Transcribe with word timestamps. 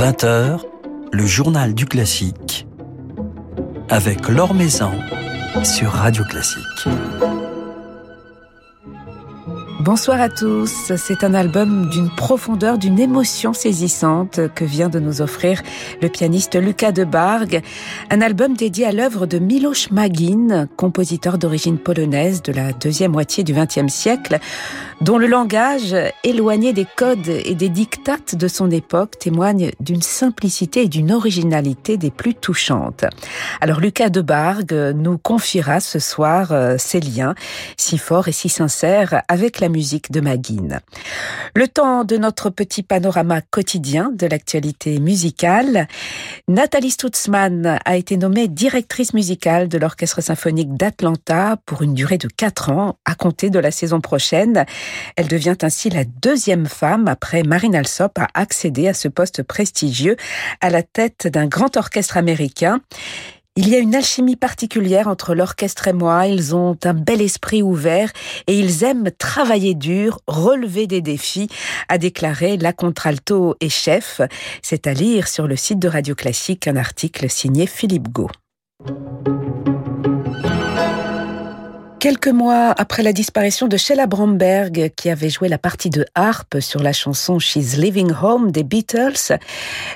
20h, 0.00 0.60
le 1.12 1.26
journal 1.26 1.74
du 1.74 1.84
classique 1.84 2.66
avec 3.90 4.30
Laure 4.30 4.54
Maison 4.54 4.92
sur 5.62 5.90
Radio 5.90 6.24
Classique. 6.24 6.88
Bonsoir 9.80 10.20
à 10.20 10.30
tous. 10.30 10.92
C'est 10.96 11.24
un 11.24 11.34
album 11.34 11.90
d'une 11.90 12.08
profondeur, 12.08 12.78
d'une 12.78 12.98
émotion 12.98 13.52
saisissante 13.52 14.40
que 14.54 14.64
vient 14.64 14.88
de 14.88 15.00
nous 15.00 15.20
offrir 15.20 15.62
le 16.00 16.08
pianiste 16.08 16.54
Lucas 16.54 16.92
de 16.92 17.04
Bargue. 17.04 17.60
Un 18.10 18.20
album 18.20 18.54
dédié 18.54 18.86
à 18.86 18.92
l'œuvre 18.92 19.26
de 19.26 19.38
Miloš 19.38 19.90
Magin, 19.90 20.66
compositeur 20.76 21.36
d'origine 21.36 21.78
polonaise 21.78 22.42
de 22.42 22.52
la 22.52 22.72
deuxième 22.72 23.12
moitié 23.12 23.42
du 23.42 23.52
XXe 23.52 23.92
siècle, 23.92 24.38
dont 25.00 25.16
le 25.16 25.26
langage, 25.26 25.96
éloigné 26.24 26.72
des 26.72 26.86
codes 26.96 27.28
et 27.28 27.54
des 27.54 27.70
dictates 27.70 28.34
de 28.34 28.48
son 28.48 28.70
époque, 28.70 29.18
témoigne 29.18 29.70
d'une 29.80 30.02
simplicité 30.02 30.82
et 30.82 30.88
d'une 30.88 31.10
originalité 31.10 31.96
des 31.96 32.10
plus 32.10 32.34
touchantes. 32.34 33.04
Alors 33.62 33.80
Lucas 33.80 34.10
de 34.10 34.20
Bargue 34.20 34.92
nous 34.94 35.16
confiera 35.16 35.80
ce 35.80 35.98
soir 35.98 36.52
euh, 36.52 36.76
ses 36.78 37.00
liens 37.00 37.34
si 37.78 37.96
forts 37.96 38.28
et 38.28 38.32
si 38.32 38.48
sincères 38.50 39.22
avec 39.28 39.60
la 39.60 39.70
musique 39.70 40.12
de 40.12 40.20
Maguine. 40.20 40.80
Le 41.54 41.66
temps 41.66 42.04
de 42.04 42.16
notre 42.16 42.50
petit 42.50 42.82
panorama 42.82 43.40
quotidien 43.40 44.12
de 44.14 44.26
l'actualité 44.26 44.98
musicale. 45.00 45.88
Nathalie 46.46 46.90
Stutzmann 46.90 47.78
a 47.84 47.96
été 47.96 48.16
nommée 48.16 48.48
directrice 48.48 49.14
musicale 49.14 49.68
de 49.68 49.78
l'Orchestre 49.78 50.20
symphonique 50.20 50.76
d'Atlanta 50.76 51.56
pour 51.64 51.82
une 51.82 51.94
durée 51.94 52.18
de 52.18 52.28
quatre 52.28 52.70
ans 52.70 52.96
à 53.04 53.14
compter 53.14 53.50
de 53.50 53.58
la 53.58 53.70
saison 53.70 54.00
prochaine. 54.00 54.66
Elle 55.16 55.28
devient 55.28 55.56
ainsi 55.62 55.90
la 55.90 56.04
deuxième 56.04 56.66
femme 56.66 57.08
après 57.08 57.42
Marine 57.42 57.74
Alsop 57.74 58.18
à 58.18 58.28
accéder 58.34 58.88
à 58.88 58.94
ce 58.94 59.08
poste 59.08 59.42
prestigieux 59.42 60.16
à 60.60 60.70
la 60.70 60.82
tête 60.82 61.26
d'un 61.26 61.46
grand 61.46 61.76
orchestre 61.76 62.16
américain. 62.16 62.80
Il 63.56 63.68
y 63.68 63.74
a 63.74 63.78
une 63.78 63.96
alchimie 63.96 64.36
particulière 64.36 65.08
entre 65.08 65.34
l'orchestre 65.34 65.88
et 65.88 65.92
moi, 65.92 66.26
ils 66.26 66.54
ont 66.54 66.78
un 66.84 66.94
bel 66.94 67.20
esprit 67.20 67.62
ouvert 67.62 68.10
et 68.46 68.58
ils 68.58 68.84
aiment 68.84 69.10
travailler 69.18 69.74
dur, 69.74 70.20
relever 70.28 70.86
des 70.86 71.00
défis, 71.02 71.48
a 71.88 71.98
déclaré 71.98 72.56
la 72.56 72.72
contralto 72.72 73.56
et 73.60 73.68
chef. 73.68 74.20
C'est 74.62 74.86
à 74.86 74.94
lire 74.94 75.26
sur 75.26 75.48
le 75.48 75.56
site 75.56 75.80
de 75.80 75.88
Radio 75.88 76.14
Classique 76.14 76.68
un 76.68 76.76
article 76.76 77.28
signé 77.28 77.66
Philippe 77.66 78.08
Gau. 78.08 78.30
Quelques 82.00 82.28
mois 82.28 82.74
après 82.78 83.02
la 83.02 83.12
disparition 83.12 83.68
de 83.68 83.76
Sheila 83.76 84.06
Bromberg, 84.06 84.90
qui 84.96 85.10
avait 85.10 85.28
joué 85.28 85.50
la 85.50 85.58
partie 85.58 85.90
de 85.90 86.06
harpe 86.14 86.60
sur 86.60 86.82
la 86.82 86.94
chanson 86.94 87.38
She's 87.38 87.76
Living 87.76 88.10
Home 88.22 88.52
des 88.52 88.64
Beatles, 88.64 89.38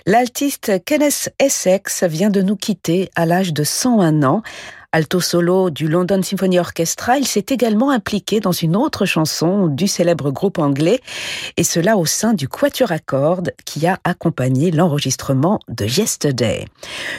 l'altiste 0.05 0.85
Kenneth 0.85 1.35
Essex 1.39 2.05
vient 2.05 2.29
de 2.29 2.43
nous 2.43 2.57
quitter 2.57 3.09
à 3.17 3.25
l'âge 3.25 3.55
de 3.55 3.65
101 3.65 4.23
ans 4.23 4.43
alto 4.95 5.19
solo 5.19 5.71
du 5.71 5.89
London 5.89 6.23
Symphony 6.23 6.61
Orchestra, 6.61 7.19
il 7.19 7.27
s'est 7.27 7.47
également 7.49 7.91
impliqué 7.91 8.39
dans 8.39 8.53
une 8.53 8.77
autre 8.77 9.07
chanson 9.07 9.67
du 9.67 9.89
célèbre 9.89 10.31
groupe 10.31 10.61
anglais, 10.61 11.01
et 11.57 11.65
cela 11.65 11.97
au 11.97 12.07
sein 12.07 12.33
du 12.33 12.47
Quatuor 12.47 12.93
à 12.93 13.01
cordes 13.01 13.51
qui 13.65 13.89
a 13.89 13.99
accompagné 14.05 14.71
l'enregistrement 14.71 15.59
de 15.67 15.85
Yesterday. 15.85 16.67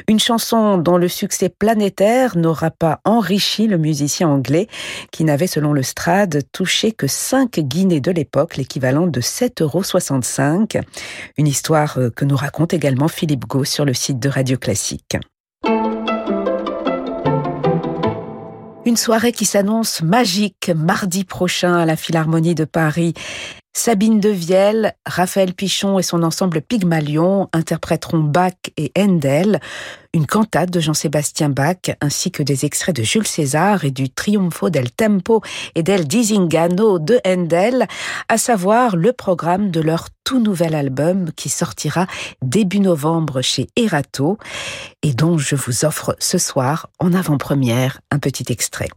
Une 0.08 0.22
chanson 0.22 0.78
dont 0.78 0.96
le 0.96 1.09
succès 1.09 1.50
planétaire 1.50 2.38
n'aura 2.38 2.72
pas 2.72 3.02
enrichi 3.03 3.68
le 3.68 3.78
musicien 3.78 4.30
anglais, 4.30 4.70
qui 5.12 5.26
n'avait 5.26 5.46
selon 5.46 5.73
le 5.73 5.84
Strad 5.84 6.44
touché 6.53 6.94
que 6.94 7.08
5 7.08 7.59
guinées 7.59 8.00
de 8.00 8.12
l'époque, 8.12 8.56
l'équivalent 8.56 9.06
de 9.06 9.20
7,65 9.20 10.78
euros. 10.78 10.86
Une 11.38 11.48
histoire 11.48 12.00
que 12.16 12.23
nous 12.23 12.38
raconte 12.38 12.73
également 12.73 13.09
Philippe 13.09 13.46
Gau 13.50 13.66
sur 13.66 13.84
le 13.84 13.94
site 13.94 14.20
de 14.20 14.30
Radio 14.30 14.58
Classique. 14.58 15.18
Une 18.85 18.97
soirée 18.97 19.31
qui 19.31 19.46
s'annonce 19.46 20.03
magique 20.03 20.69
mardi 20.75 21.23
prochain 21.23 21.73
à 21.73 21.85
la 21.85 21.96
Philharmonie 21.96 22.53
de 22.53 22.66
Paris. 22.66 23.16
Sabine 23.78 24.22
Devielle, 24.22 24.94
Raphaël 25.06 25.53
Pichon 25.53 26.00
et 26.00 26.02
son 26.02 26.24
ensemble 26.24 26.62
Pygmalion 26.62 27.50
interpréteront 27.52 28.19
Bach 28.19 28.53
et 28.78 28.94
Handel, 28.97 29.59
une 30.13 30.25
cantate 30.25 30.72
de 30.72 30.80
Jean-Sébastien 30.80 31.50
Bach, 31.50 31.91
ainsi 32.00 32.31
que 32.31 32.41
des 32.41 32.64
extraits 32.64 32.96
de 32.96 33.03
Jules 33.03 33.28
César 33.28 33.84
et 33.84 33.91
du 33.91 34.09
Triunfo 34.09 34.69
del 34.69 34.91
Tempo 34.91 35.41
et 35.75 35.84
del 35.84 36.08
Disingano 36.08 37.00
de 37.00 37.19
Handel, 37.28 37.85
à 38.30 38.38
savoir 38.38 38.96
le 38.96 39.12
programme 39.12 39.72
de 39.72 39.81
leur 39.81 40.08
tout 40.24 40.40
nouvel 40.40 40.74
album 40.74 41.31
qui 41.34 41.50
sortira 41.50 42.08
début 42.41 42.80
novembre 42.80 43.41
chez 43.41 43.68
Erato 43.75 44.38
et 45.03 45.14
dont 45.14 45.38
je 45.38 45.58
vous 45.58 45.84
offre 45.84 46.16
ce 46.18 46.38
soir 46.38 46.88
en 46.97 47.14
avant-première 47.14 48.00
un 48.09 48.19
petit 48.19 48.46
extrait. 48.47 48.90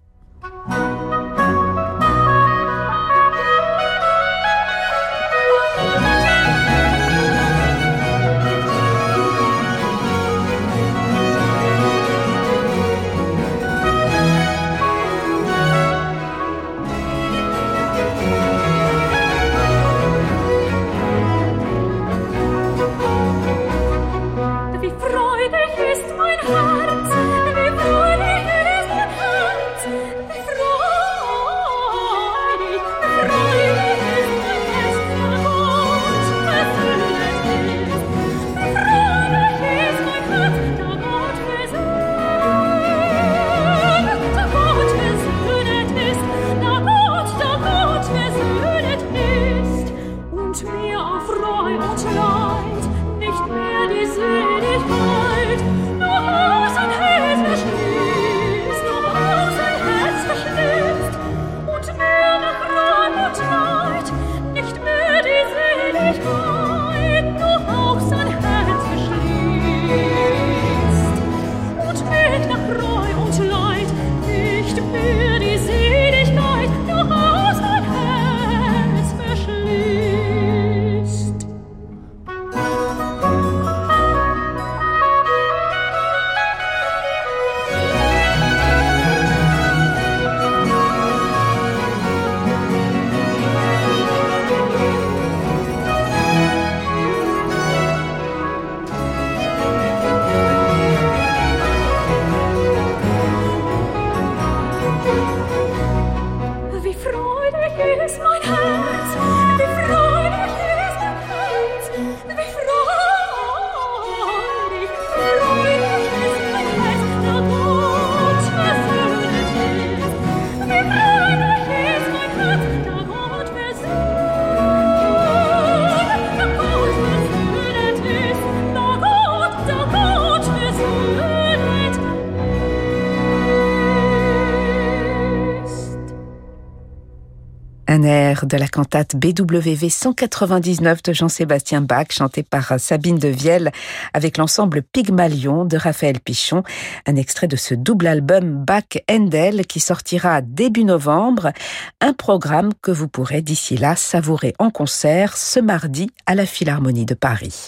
de 137.99 138.57
la 138.57 138.69
cantate 138.69 139.17
BWV 139.17 139.89
199 139.89 141.03
de 141.03 141.13
Jean-Sébastien 141.13 141.81
Bach, 141.81 142.07
chantée 142.11 142.45
par 142.45 142.79
Sabine 142.79 143.19
de 143.19 143.29
Vielle 143.29 143.73
avec 144.15 144.37
l'ensemble 144.37 144.83
Pygmalion 144.83 145.65
de 145.65 145.77
Raphaël 145.77 146.21
Pichon. 146.21 146.63
Un 147.07 147.17
extrait 147.17 147.49
de 147.49 147.57
ce 147.57 147.75
double 147.75 148.07
album 148.07 148.65
Bach 148.65 148.85
Endel 149.11 149.67
qui 149.67 149.81
sortira 149.81 150.43
début 150.43 150.85
novembre. 150.85 151.53
Un 152.01 152.13
programme 152.13 152.71
que 152.83 152.93
vous 152.93 153.09
pourrez 153.09 153.43
d'ici 153.43 153.77
là 153.77 153.97
savourer 153.97 154.55
en 154.59 154.71
concert 154.71 155.37
ce 155.37 155.59
mardi 155.59 156.11
à 156.27 156.35
la 156.35 156.47
Philharmonie 156.47 157.07
de 157.07 157.15
Paris. 157.15 157.67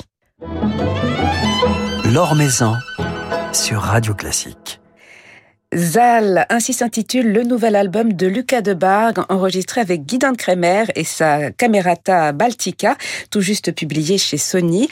L'Ormaison 2.13 2.77
sur 3.53 3.81
Radio 3.81 4.15
Classique. 4.15 4.80
Zal, 5.77 6.47
ainsi 6.51 6.73
s'intitule 6.73 7.33
le 7.33 7.45
nouvel 7.45 7.77
album 7.77 8.13
de 8.13 8.27
Lucas 8.27 8.61
de 8.61 8.75
Bargue, 8.75 9.21
enregistré 9.29 9.81
avec 9.81 10.05
Guidon 10.05 10.33
Kremer 10.37 10.87
et 10.97 11.05
sa 11.05 11.53
Camerata 11.53 12.33
Baltica, 12.33 12.97
tout 13.31 13.41
juste 13.41 13.73
publié 13.73 14.19
chez 14.19 14.37
Sony. 14.37 14.89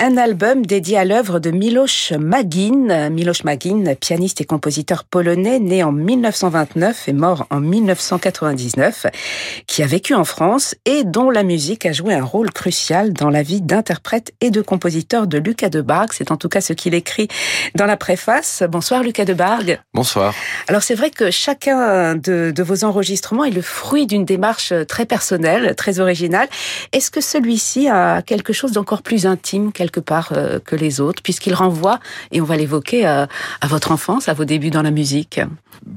Un 0.00 0.16
album 0.16 0.66
dédié 0.66 0.98
à 0.98 1.04
l'œuvre 1.04 1.38
de 1.38 1.52
Miloš 1.52 2.12
Magin. 2.18 3.10
Miloš 3.10 3.44
Magin, 3.44 3.94
pianiste 3.94 4.40
et 4.40 4.44
compositeur 4.44 5.04
polonais, 5.04 5.60
né 5.60 5.84
en 5.84 5.92
1929 5.92 7.08
et 7.08 7.12
mort 7.12 7.46
en 7.50 7.60
1999, 7.60 9.06
qui 9.68 9.84
a 9.84 9.86
vécu 9.86 10.14
en 10.14 10.24
France 10.24 10.74
et 10.84 11.04
dont 11.04 11.30
la 11.30 11.44
musique 11.44 11.86
a 11.86 11.92
joué 11.92 12.14
un 12.14 12.24
rôle 12.24 12.50
crucial 12.50 13.12
dans 13.12 13.30
la 13.30 13.44
vie 13.44 13.60
d'interprète 13.60 14.32
et 14.40 14.50
de 14.50 14.62
compositeur 14.62 15.28
de 15.28 15.38
Lucas 15.38 15.68
de 15.68 15.80
Bargue. 15.80 16.10
C'est 16.12 16.32
en 16.32 16.36
tout 16.36 16.48
cas 16.48 16.60
ce 16.60 16.72
qu'il 16.72 16.94
écrit 16.94 17.28
dans 17.76 17.86
la 17.86 17.96
préface. 17.96 18.64
Bonsoir 18.68 19.04
Lucas 19.04 19.24
de 19.24 19.34
Bargue. 19.34 19.78
Bonsoir. 20.08 20.34
Alors 20.68 20.82
c'est 20.82 20.94
vrai 20.94 21.10
que 21.10 21.30
chacun 21.30 22.14
de, 22.14 22.50
de, 22.50 22.62
vos 22.62 22.84
enregistrements 22.84 23.44
est 23.44 23.50
le 23.50 23.60
fruit 23.60 24.06
d'une 24.06 24.24
démarche 24.24 24.72
très 24.88 25.04
personnelle, 25.04 25.74
très 25.76 26.00
originale. 26.00 26.48
Est-ce 26.92 27.10
que 27.10 27.20
celui-ci 27.20 27.90
a 27.90 28.22
quelque 28.22 28.54
chose 28.54 28.72
d'encore 28.72 29.02
plus 29.02 29.26
intime 29.26 29.70
quelque 29.70 30.00
part 30.00 30.30
euh, 30.32 30.60
que 30.60 30.76
les 30.76 31.02
autres, 31.02 31.22
puisqu'il 31.22 31.52
renvoie, 31.52 32.00
et 32.32 32.40
on 32.40 32.44
va 32.44 32.56
l'évoquer, 32.56 33.06
euh, 33.06 33.26
à 33.60 33.66
votre 33.66 33.92
enfance, 33.92 34.30
à 34.30 34.32
vos 34.32 34.46
débuts 34.46 34.70
dans 34.70 34.80
la 34.80 34.92
musique? 34.92 35.42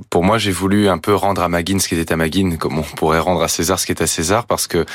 Pour 0.09 0.25
moi, 0.25 0.37
j'ai 0.37 0.51
voulu 0.51 0.89
un 0.89 0.97
peu 0.97 1.15
rendre 1.15 1.41
à 1.41 1.47
Magin 1.47 1.79
ce 1.79 1.87
qui 1.87 1.95
était 1.95 2.11
à 2.11 2.17
Magin, 2.17 2.57
comme 2.57 2.79
on 2.79 2.83
pourrait 2.83 3.19
rendre 3.19 3.41
à 3.41 3.47
César 3.47 3.79
ce 3.79 3.85
qui 3.85 3.93
est 3.93 4.01
à 4.01 4.07
César, 4.07 4.45
parce 4.45 4.67
que 4.67 4.85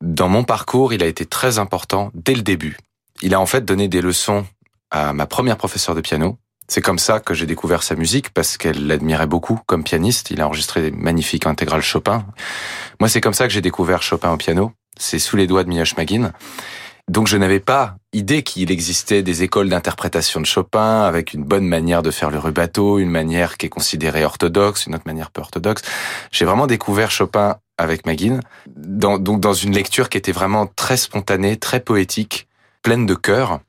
dans 0.00 0.28
mon 0.28 0.42
parcours, 0.42 0.92
il 0.92 1.04
a 1.04 1.06
été 1.06 1.26
très 1.26 1.60
important 1.60 2.10
dès 2.12 2.34
le 2.34 2.42
début. 2.42 2.76
Il 3.22 3.34
a 3.34 3.40
en 3.40 3.46
fait 3.46 3.64
donné 3.64 3.86
des 3.86 4.00
leçons 4.00 4.44
à 4.90 5.12
ma 5.12 5.26
première 5.26 5.58
professeure 5.58 5.94
de 5.94 6.00
piano, 6.00 6.38
c'est 6.68 6.82
comme 6.82 6.98
ça 6.98 7.18
que 7.18 7.32
j'ai 7.32 7.46
découvert 7.46 7.82
sa 7.82 7.94
musique 7.94 8.30
parce 8.30 8.58
qu'elle 8.58 8.86
l'admirait 8.86 9.26
beaucoup 9.26 9.58
comme 9.66 9.82
pianiste. 9.82 10.30
Il 10.30 10.42
a 10.42 10.46
enregistré 10.46 10.82
des 10.82 10.90
magnifiques 10.90 11.46
intégrales 11.46 11.82
Chopin. 11.82 12.26
Moi, 13.00 13.08
c'est 13.08 13.22
comme 13.22 13.32
ça 13.32 13.46
que 13.46 13.52
j'ai 13.52 13.62
découvert 13.62 14.02
Chopin 14.02 14.30
au 14.30 14.36
piano. 14.36 14.72
C'est 14.98 15.18
sous 15.18 15.36
les 15.36 15.46
doigts 15.46 15.64
de 15.64 15.70
Miloš 15.70 15.96
Magin. 15.96 16.32
Donc 17.08 17.26
je 17.26 17.38
n'avais 17.38 17.60
pas 17.60 17.96
idée 18.12 18.42
qu'il 18.42 18.70
existait 18.70 19.22
des 19.22 19.42
écoles 19.42 19.70
d'interprétation 19.70 20.40
de 20.40 20.46
Chopin 20.46 21.04
avec 21.04 21.32
une 21.32 21.42
bonne 21.42 21.66
manière 21.66 22.02
de 22.02 22.10
faire 22.10 22.30
le 22.30 22.38
rubato, 22.38 22.98
une 22.98 23.08
manière 23.08 23.56
qui 23.56 23.64
est 23.64 23.70
considérée 23.70 24.26
orthodoxe, 24.26 24.84
une 24.84 24.94
autre 24.94 25.06
manière 25.06 25.30
peu 25.30 25.40
orthodoxe. 25.40 25.82
J'ai 26.32 26.44
vraiment 26.44 26.66
découvert 26.66 27.10
Chopin 27.10 27.56
avec 27.78 28.04
Magin, 28.04 28.40
dans, 28.66 29.18
donc 29.18 29.40
dans 29.40 29.54
une 29.54 29.72
lecture 29.72 30.10
qui 30.10 30.18
était 30.18 30.32
vraiment 30.32 30.66
très 30.66 30.98
spontanée, 30.98 31.56
très 31.56 31.80
poétique, 31.80 32.46
pleine 32.82 33.06
de 33.06 33.14
cœur. 33.14 33.60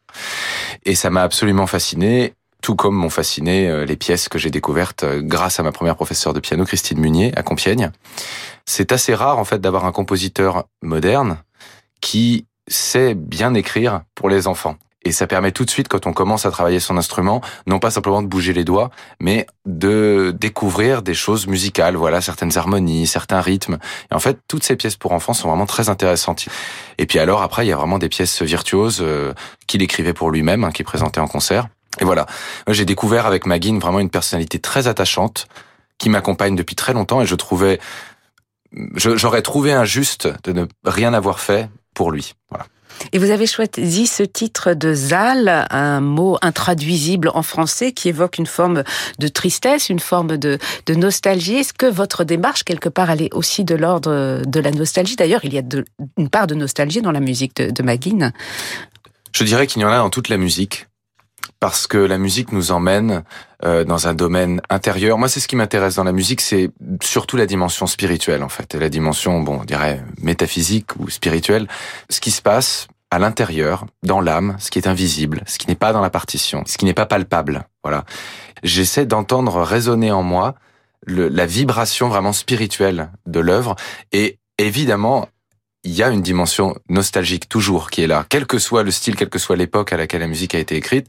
Et 0.84 0.96
ça 0.96 1.10
m'a 1.10 1.22
absolument 1.22 1.68
fasciné 1.68 2.34
tout 2.62 2.76
comme 2.76 2.96
m'ont 2.96 3.10
fasciné 3.10 3.68
euh, 3.70 3.86
les 3.86 3.96
pièces 3.96 4.30
que 4.30 4.38
j'ai 4.38 4.50
découvertes 4.50 5.04
euh, 5.04 5.22
grâce 5.22 5.60
à 5.60 5.64
ma 5.64 5.72
première 5.72 5.96
professeure 5.96 6.34
de 6.34 6.40
piano, 6.40 6.66
Christine 6.66 7.00
Munier, 7.00 7.32
à 7.38 7.44
Compiègne. 7.44 7.92
C'est 8.66 8.92
assez 8.92 9.14
rare, 9.14 9.40
en 9.40 9.46
fait, 9.46 9.60
d'avoir 9.60 9.86
un 9.86 9.92
compositeur 9.92 10.66
moderne 10.82 11.38
qui 12.02 12.46
sait 12.68 13.16
bien 13.16 13.54
écrire 13.54 14.02
pour 14.16 14.30
les 14.30 14.48
enfants. 14.48 14.76
Et 15.06 15.14
ça 15.14 15.28
permet 15.28 15.54
tout 15.54 15.64
de 15.64 15.70
suite, 15.70 15.88
quand 15.88 16.08
on 16.08 16.14
commence 16.14 16.46
à 16.46 16.52
travailler 16.52 16.82
son 16.82 16.98
instrument, 16.98 17.42
non 17.66 17.80
pas 17.80 17.90
simplement 17.90 18.22
de 18.22 18.28
bouger 18.28 18.52
les 18.52 18.66
doigts, 18.66 18.90
mais 19.22 19.48
de 19.66 20.36
découvrir 20.38 21.02
des 21.02 21.14
choses 21.14 21.48
musicales, 21.48 21.96
voilà, 21.96 22.20
certaines 22.20 22.58
harmonies, 22.58 23.08
certains 23.08 23.40
rythmes. 23.40 23.78
Et 24.12 24.14
en 24.14 24.20
fait, 24.20 24.40
toutes 24.50 24.64
ces 24.64 24.76
pièces 24.76 24.98
pour 24.98 25.14
enfants 25.14 25.34
sont 25.34 25.48
vraiment 25.48 25.66
très 25.66 25.88
intéressantes. 25.88 26.48
Et 26.98 27.06
puis 27.06 27.18
alors, 27.18 27.42
après, 27.42 27.66
il 27.66 27.70
y 27.70 27.72
a 27.72 27.78
vraiment 27.78 27.98
des 27.98 28.10
pièces 28.10 28.42
virtuoses 28.42 29.00
euh, 29.02 29.34
qu'il 29.68 29.82
écrivait 29.82 30.14
pour 30.14 30.32
lui-même, 30.32 30.66
hein, 30.66 30.72
qu'il 30.72 30.86
présentait 30.86 31.22
en 31.22 31.28
concert. 31.28 31.70
Et 32.00 32.06
voilà, 32.06 32.28
j'ai 32.68 32.86
découvert 32.86 33.26
avec 33.26 33.46
Magin 33.46 33.80
vraiment 33.80 34.00
une 34.00 34.10
personnalité 34.10 34.60
très 34.60 34.88
attachante 34.88 35.48
qui 35.98 36.10
m'accompagne 36.10 36.56
depuis 36.56 36.76
très 36.76 36.94
longtemps 36.94 37.22
et 37.22 37.26
je 37.26 37.36
trouvais, 37.36 37.80
j'aurais 38.96 39.42
trouvé 39.42 39.74
injuste 39.74 40.30
de 40.44 40.54
ne 40.54 40.66
rien 40.86 41.14
avoir 41.14 41.40
fait 41.40 41.70
pour 41.94 42.12
lui. 42.12 42.36
Voilà. 42.50 42.66
Et 43.14 43.20
vous 43.20 43.30
avez 43.32 43.48
choisi 43.48 44.08
ce 44.08 44.24
titre 44.24 44.74
de 44.74 44.94
Zal, 44.94 45.68
un 45.70 46.02
mot 46.02 46.38
intraduisible 46.42 47.32
en 47.34 47.44
français 47.44 47.92
qui 47.92 48.10
évoque 48.10 48.38
une 48.38 48.46
forme 48.46 48.84
de 49.20 49.28
tristesse, 49.28 49.90
une 49.90 50.00
forme 50.00 50.38
de, 50.38 50.58
de 50.86 50.94
nostalgie. 50.96 51.56
Est-ce 51.56 51.74
que 51.74 51.86
votre 51.86 52.24
démarche, 52.24 52.64
quelque 52.64 52.90
part, 52.90 53.10
elle 53.10 53.22
est 53.22 53.34
aussi 53.34 53.64
de 53.64 53.76
l'ordre 53.76 54.42
de 54.46 54.60
la 54.60 54.72
nostalgie? 54.72 55.16
D'ailleurs, 55.16 55.46
il 55.46 55.54
y 55.54 55.58
a 55.58 55.62
de, 55.62 55.86
une 56.18 56.30
part 56.30 56.48
de 56.48 56.56
nostalgie 56.56 57.02
dans 57.02 57.12
la 57.12 57.22
musique 57.22 57.56
de, 57.56 57.70
de 57.72 57.84
Magin. 57.84 58.32
Je 59.32 59.44
dirais 59.44 59.68
qu'il 59.68 59.82
y 59.82 59.86
en 59.86 59.92
a 59.92 59.98
dans 59.98 60.10
toute 60.10 60.28
la 60.28 60.38
musique 60.38 60.89
parce 61.60 61.88
que 61.88 61.98
la 61.98 62.18
musique 62.18 62.52
nous 62.52 62.72
emmène 62.72 63.24
euh, 63.66 63.84
dans 63.84 64.08
un 64.08 64.14
domaine 64.14 64.62
intérieur. 64.70 65.18
Moi, 65.18 65.28
c'est 65.28 65.40
ce 65.40 65.48
qui 65.48 65.56
m'intéresse 65.56 65.96
dans 65.96 66.04
la 66.04 66.14
musique, 66.14 66.42
c'est 66.42 66.72
surtout 67.02 67.36
la 67.38 67.46
dimension 67.46 67.88
spirituelle, 67.88 68.44
en 68.44 68.50
fait, 68.50 68.76
la 68.76 68.90
dimension, 68.90 69.42
bon, 69.42 69.60
on 69.62 69.66
dirait 69.66 70.04
métaphysique 70.22 70.96
ou 70.98 71.10
spirituelle. 71.10 71.68
Ce 72.10 72.22
qui 72.22 72.32
se 72.32 72.42
passe 72.42 72.88
à 73.12 73.20
l'intérieur, 73.20 73.86
dans 74.04 74.22
l'âme, 74.22 74.56
ce 74.60 74.70
qui 74.70 74.80
est 74.80 74.88
invisible, 74.88 75.42
ce 75.48 75.58
qui 75.58 75.68
n'est 75.68 75.76
pas 75.76 75.94
dans 75.94 76.02
la 76.02 76.10
partition, 76.10 76.64
ce 76.66 76.78
qui 76.78 76.86
n'est 76.86 76.94
pas 76.94 77.08
palpable. 77.08 77.66
Voilà. 77.84 78.06
J'essaie 78.64 79.06
d'entendre 79.06 79.62
résonner 79.62 80.12
en 80.12 80.24
moi 80.24 80.56
le, 81.06 81.28
la 81.28 81.46
vibration 81.46 82.08
vraiment 82.08 82.34
spirituelle 82.34 83.10
de 83.26 83.40
l'œuvre, 83.40 83.76
et 84.12 84.38
évidemment, 84.58 85.28
il 85.84 85.94
y 85.94 86.04
a 86.04 86.10
une 86.10 86.22
dimension 86.22 86.76
nostalgique 86.90 87.48
toujours 87.48 87.90
qui 87.90 88.04
est 88.04 88.08
là, 88.08 88.26
quel 88.30 88.46
que 88.46 88.60
soit 88.60 88.84
le 88.84 88.92
style, 88.92 89.16
quelle 89.16 89.30
que 89.30 89.40
soit 89.40 89.56
l'époque 89.56 89.94
à 89.94 89.98
laquelle 89.98 90.22
la 90.22 90.28
musique 90.28 90.56
a 90.56 90.60
été 90.60 90.76
écrite. 90.76 91.08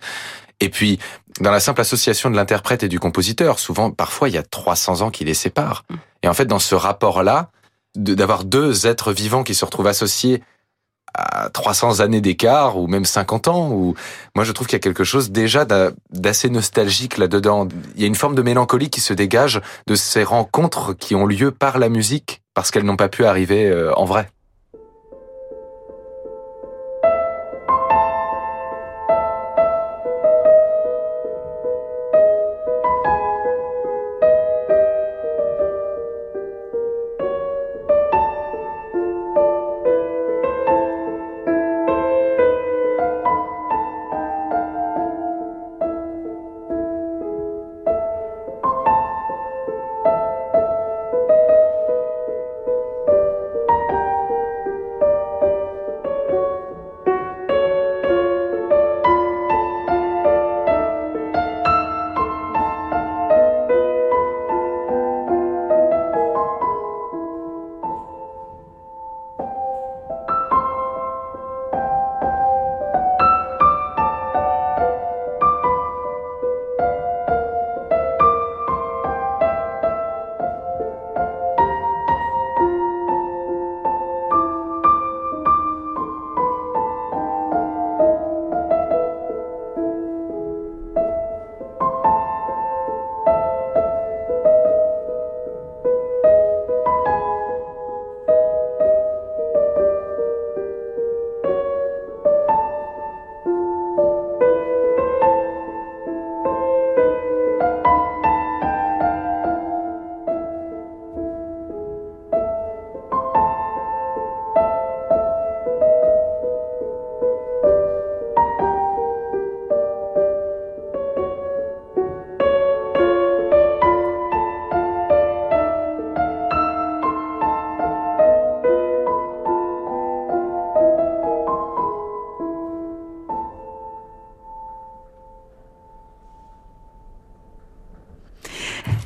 Et 0.61 0.69
puis, 0.69 0.99
dans 1.40 1.50
la 1.50 1.61
simple 1.61 1.81
association 1.81 2.31
de 2.31 2.37
l'interprète 2.37 2.82
et 2.82 2.88
du 2.88 3.00
compositeur, 3.00 3.58
souvent, 3.58 3.90
parfois, 3.90 4.28
il 4.28 4.34
y 4.34 4.38
a 4.38 4.43
300 4.43 5.00
ans 5.00 5.11
qui 5.11 5.25
les 5.25 5.34
séparent. 5.34 5.84
Et 6.22 6.28
en 6.28 6.34
fait, 6.34 6.44
dans 6.44 6.58
ce 6.58 6.75
rapport-là, 6.75 7.50
d'avoir 7.96 8.44
deux 8.44 8.87
êtres 8.87 9.12
vivants 9.12 9.43
qui 9.43 9.55
se 9.55 9.64
retrouvent 9.64 9.87
associés 9.87 10.43
à 11.14 11.50
300 11.50 11.99
années 12.00 12.21
d'écart 12.21 12.78
ou 12.78 12.87
même 12.87 13.04
50 13.04 13.49
ans 13.49 13.71
ou 13.71 13.94
moi 14.37 14.44
je 14.44 14.52
trouve 14.52 14.68
qu'il 14.68 14.76
y 14.76 14.76
a 14.76 14.80
quelque 14.80 15.02
chose 15.02 15.33
déjà 15.33 15.64
d'assez 16.12 16.50
nostalgique 16.50 17.18
là-dedans. 17.18 17.66
Il 17.97 18.00
y 18.00 18.04
a 18.04 18.06
une 18.06 18.14
forme 18.14 18.37
de 18.37 18.42
mélancolie 18.42 18.90
qui 18.90 19.00
se 19.00 19.12
dégage 19.12 19.61
de 19.88 19.97
ces 19.97 20.23
rencontres 20.23 20.94
qui 20.94 21.16
ont 21.16 21.26
lieu 21.26 21.50
par 21.50 21.80
la 21.80 21.88
musique 21.88 22.42
parce 22.54 22.71
qu'elles 22.71 22.85
n'ont 22.85 22.97
pas 22.97 23.09
pu 23.09 23.25
arriver 23.25 23.68
euh, 23.68 23.92
en 23.97 24.04
vrai. 24.04 24.28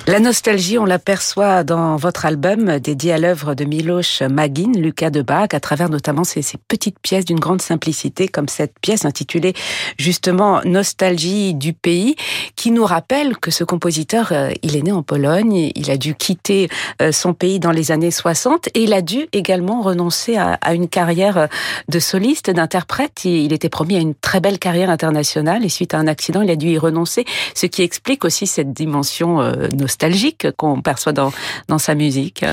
La 0.06 0.20
nostalgie, 0.20 0.78
on 0.78 0.84
l'aperçoit 0.84 1.64
dans 1.64 1.96
votre 1.96 2.26
album 2.26 2.78
dédié 2.78 3.14
à 3.14 3.18
l'œuvre 3.18 3.54
de 3.54 3.64
Miloš 3.64 4.20
Magin, 4.20 4.70
Lucas 4.76 5.08
de 5.08 5.22
Bach, 5.22 5.48
à 5.52 5.60
travers 5.60 5.88
notamment 5.88 6.24
ces, 6.24 6.42
petites 6.68 6.98
pièces 6.98 7.24
d'une 7.24 7.40
grande 7.40 7.62
simplicité, 7.62 8.28
comme 8.28 8.48
cette 8.48 8.78
pièce 8.82 9.06
intitulée 9.06 9.54
justement 9.96 10.60
Nostalgie 10.66 11.54
du 11.54 11.72
pays, 11.72 12.16
qui 12.54 12.70
nous 12.70 12.84
rappelle 12.84 13.38
que 13.38 13.50
ce 13.50 13.64
compositeur, 13.64 14.32
euh, 14.32 14.50
il 14.62 14.76
est 14.76 14.82
né 14.82 14.92
en 14.92 15.02
Pologne, 15.02 15.72
il 15.74 15.90
a 15.90 15.96
dû 15.96 16.14
quitter 16.14 16.68
euh, 17.00 17.10
son 17.10 17.32
pays 17.32 17.58
dans 17.58 17.72
les 17.72 17.90
années 17.90 18.10
60 18.10 18.68
et 18.74 18.82
il 18.82 18.92
a 18.92 19.00
dû 19.00 19.26
également 19.32 19.80
renoncer 19.80 20.36
à, 20.36 20.58
à 20.60 20.74
une 20.74 20.88
carrière 20.88 21.48
de 21.88 21.98
soliste, 21.98 22.50
d'interprète. 22.50 23.24
Il 23.24 23.54
était 23.54 23.70
promis 23.70 23.96
à 23.96 24.00
une 24.00 24.14
très 24.14 24.40
belle 24.40 24.58
carrière 24.58 24.90
internationale 24.90 25.64
et 25.64 25.70
suite 25.70 25.94
à 25.94 25.98
un 25.98 26.08
accident, 26.08 26.42
il 26.42 26.50
a 26.50 26.56
dû 26.56 26.68
y 26.68 26.78
renoncer, 26.78 27.24
ce 27.54 27.64
qui 27.64 27.80
explique 27.80 28.26
aussi 28.26 28.46
cette 28.46 28.74
dimension 28.74 29.38
nostalgique 29.74 29.93
nostalgique 29.94 30.48
qu'on 30.56 30.82
perçoit 30.82 31.12
dans, 31.12 31.32
dans 31.68 31.78
sa 31.78 31.94
musique. 31.94 32.44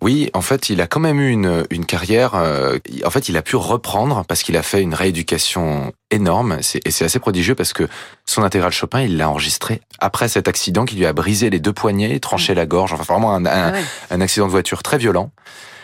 Oui, 0.00 0.30
en 0.32 0.42
fait, 0.42 0.70
il 0.70 0.80
a 0.80 0.86
quand 0.86 1.00
même 1.00 1.20
eu 1.20 1.30
une, 1.30 1.64
une 1.70 1.84
carrière. 1.84 2.34
Euh, 2.34 2.78
en 3.04 3.10
fait, 3.10 3.28
il 3.28 3.36
a 3.36 3.42
pu 3.42 3.56
reprendre 3.56 4.24
parce 4.26 4.42
qu'il 4.42 4.56
a 4.56 4.62
fait 4.62 4.80
une 4.80 4.94
rééducation 4.94 5.92
énorme. 6.10 6.60
Et 6.84 6.90
c'est 6.90 7.04
assez 7.04 7.18
prodigieux 7.18 7.54
parce 7.54 7.72
que 7.72 7.88
son 8.24 8.42
intégral 8.42 8.72
Chopin, 8.72 9.02
il 9.02 9.16
l'a 9.16 9.28
enregistré 9.28 9.80
après 9.98 10.28
cet 10.28 10.48
accident 10.48 10.84
qui 10.84 10.96
lui 10.96 11.04
a 11.04 11.12
brisé 11.12 11.50
les 11.50 11.60
deux 11.60 11.72
poignets, 11.72 12.20
tranché 12.20 12.54
la 12.54 12.64
gorge. 12.64 12.92
Enfin, 12.92 13.14
vraiment 13.14 13.34
un, 13.34 13.44
un, 13.44 13.74
ah 13.74 13.78
un 14.10 14.20
accident 14.20 14.46
de 14.46 14.52
voiture 14.52 14.82
très 14.82 14.98
violent. 14.98 15.30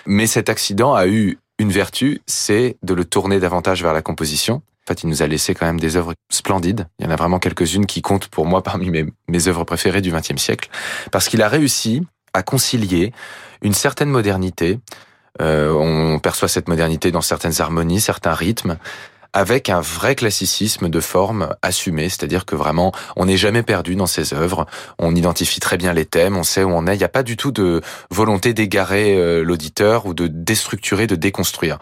Mais 0.06 0.26
cet 0.26 0.48
accident 0.48 0.94
a 0.94 1.06
eu 1.06 1.38
une 1.58 1.70
vertu, 1.70 2.22
c'est 2.26 2.76
de 2.82 2.94
le 2.94 3.04
tourner 3.04 3.40
davantage 3.40 3.82
vers 3.82 3.92
la 3.92 4.02
composition. 4.02 4.62
En 4.86 4.92
fait, 4.92 5.02
il 5.02 5.08
nous 5.08 5.22
a 5.22 5.26
laissé 5.26 5.54
quand 5.54 5.64
même 5.64 5.80
des 5.80 5.96
œuvres 5.96 6.14
splendides. 6.30 6.86
Il 6.98 7.06
y 7.06 7.08
en 7.08 7.10
a 7.10 7.16
vraiment 7.16 7.38
quelques-unes 7.38 7.86
qui 7.86 8.02
comptent 8.02 8.28
pour 8.28 8.44
moi 8.44 8.62
parmi 8.62 8.90
mes, 8.90 9.06
mes 9.28 9.48
œuvres 9.48 9.64
préférées 9.64 10.02
du 10.02 10.12
XXe 10.12 10.36
siècle, 10.36 10.68
parce 11.10 11.28
qu'il 11.28 11.40
a 11.42 11.48
réussi 11.48 12.02
à 12.34 12.42
concilier 12.42 13.12
une 13.62 13.72
certaine 13.72 14.10
modernité. 14.10 14.78
Euh, 15.40 15.72
on 15.72 16.18
perçoit 16.18 16.48
cette 16.48 16.68
modernité 16.68 17.10
dans 17.10 17.22
certaines 17.22 17.60
harmonies, 17.60 18.00
certains 18.00 18.34
rythmes, 18.34 18.76
avec 19.34 19.68
un 19.68 19.80
vrai 19.80 20.14
classicisme 20.14 20.88
de 20.88 21.00
forme 21.00 21.54
assumé, 21.60 22.08
c'est-à-dire 22.08 22.46
que 22.46 22.54
vraiment 22.54 22.92
on 23.16 23.26
n'est 23.26 23.36
jamais 23.36 23.64
perdu 23.64 23.96
dans 23.96 24.06
ses 24.06 24.32
œuvres, 24.32 24.66
on 24.98 25.14
identifie 25.14 25.60
très 25.60 25.76
bien 25.76 25.92
les 25.92 26.06
thèmes, 26.06 26.36
on 26.36 26.44
sait 26.44 26.62
où 26.62 26.70
on 26.70 26.86
est, 26.86 26.94
il 26.94 26.98
n'y 26.98 27.04
a 27.04 27.08
pas 27.08 27.24
du 27.24 27.36
tout 27.36 27.50
de 27.50 27.82
volonté 28.10 28.54
d'égarer 28.54 29.16
euh, 29.16 29.42
l'auditeur 29.42 30.06
ou 30.06 30.14
de 30.14 30.28
déstructurer, 30.28 31.08
de 31.08 31.16
déconstruire. 31.16 31.78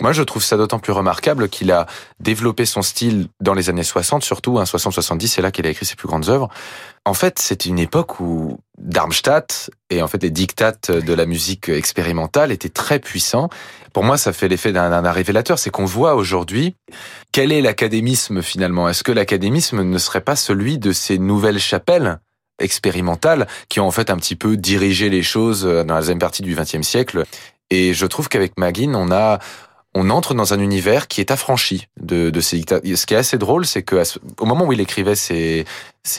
Moi 0.00 0.12
je 0.12 0.22
trouve 0.24 0.42
ça 0.42 0.56
d'autant 0.56 0.80
plus 0.80 0.92
remarquable 0.92 1.48
qu'il 1.48 1.70
a 1.70 1.86
développé 2.18 2.66
son 2.66 2.82
style 2.82 3.28
dans 3.40 3.54
les 3.54 3.70
années 3.70 3.84
60, 3.84 4.24
surtout, 4.24 4.58
hein, 4.58 4.64
60-70, 4.64 5.28
c'est 5.28 5.42
là 5.42 5.52
qu'il 5.52 5.66
a 5.66 5.70
écrit 5.70 5.86
ses 5.86 5.94
plus 5.94 6.08
grandes 6.08 6.28
œuvres. 6.28 6.48
En 7.04 7.14
fait, 7.14 7.38
c'est 7.38 7.64
une 7.64 7.78
époque 7.78 8.20
où 8.20 8.58
Darmstadt 8.76 9.70
et 9.90 10.02
en 10.02 10.08
fait 10.08 10.22
les 10.22 10.30
dictates 10.30 10.90
de 10.90 11.14
la 11.14 11.26
musique 11.26 11.68
expérimentale 11.68 12.52
étaient 12.52 12.68
très 12.68 12.98
puissants. 12.98 13.48
Pour 13.98 14.04
moi, 14.04 14.16
ça 14.16 14.32
fait 14.32 14.46
l'effet 14.46 14.70
d'un 14.70 15.10
révélateur, 15.10 15.58
c'est 15.58 15.70
qu'on 15.70 15.84
voit 15.84 16.14
aujourd'hui 16.14 16.76
quel 17.32 17.50
est 17.50 17.60
l'académisme 17.60 18.42
finalement. 18.42 18.88
Est-ce 18.88 19.02
que 19.02 19.10
l'académisme 19.10 19.82
ne 19.82 19.98
serait 19.98 20.20
pas 20.20 20.36
celui 20.36 20.78
de 20.78 20.92
ces 20.92 21.18
nouvelles 21.18 21.58
chapelles 21.58 22.20
expérimentales 22.60 23.48
qui 23.68 23.80
ont 23.80 23.88
en 23.88 23.90
fait 23.90 24.10
un 24.10 24.16
petit 24.16 24.36
peu 24.36 24.56
dirigé 24.56 25.08
les 25.10 25.24
choses 25.24 25.64
dans 25.64 25.94
la 25.94 25.98
deuxième 25.98 26.20
partie 26.20 26.42
du 26.42 26.54
XXe 26.54 26.82
siècle? 26.82 27.24
Et 27.70 27.92
je 27.92 28.06
trouve 28.06 28.28
qu'avec 28.28 28.56
Magin, 28.56 28.94
on 28.94 29.10
a 29.10 29.40
on 29.96 30.10
entre 30.10 30.32
dans 30.32 30.54
un 30.54 30.60
univers 30.60 31.08
qui 31.08 31.20
est 31.20 31.32
affranchi 31.32 31.88
de, 32.00 32.30
de 32.30 32.40
ces. 32.40 32.60
Ce 32.60 33.04
qui 33.04 33.14
est 33.14 33.16
assez 33.16 33.36
drôle, 33.36 33.66
c'est 33.66 33.82
que 33.82 34.00
au 34.38 34.46
moment 34.46 34.64
où 34.64 34.72
il 34.72 34.80
écrivait 34.80 35.16
ces 35.16 35.64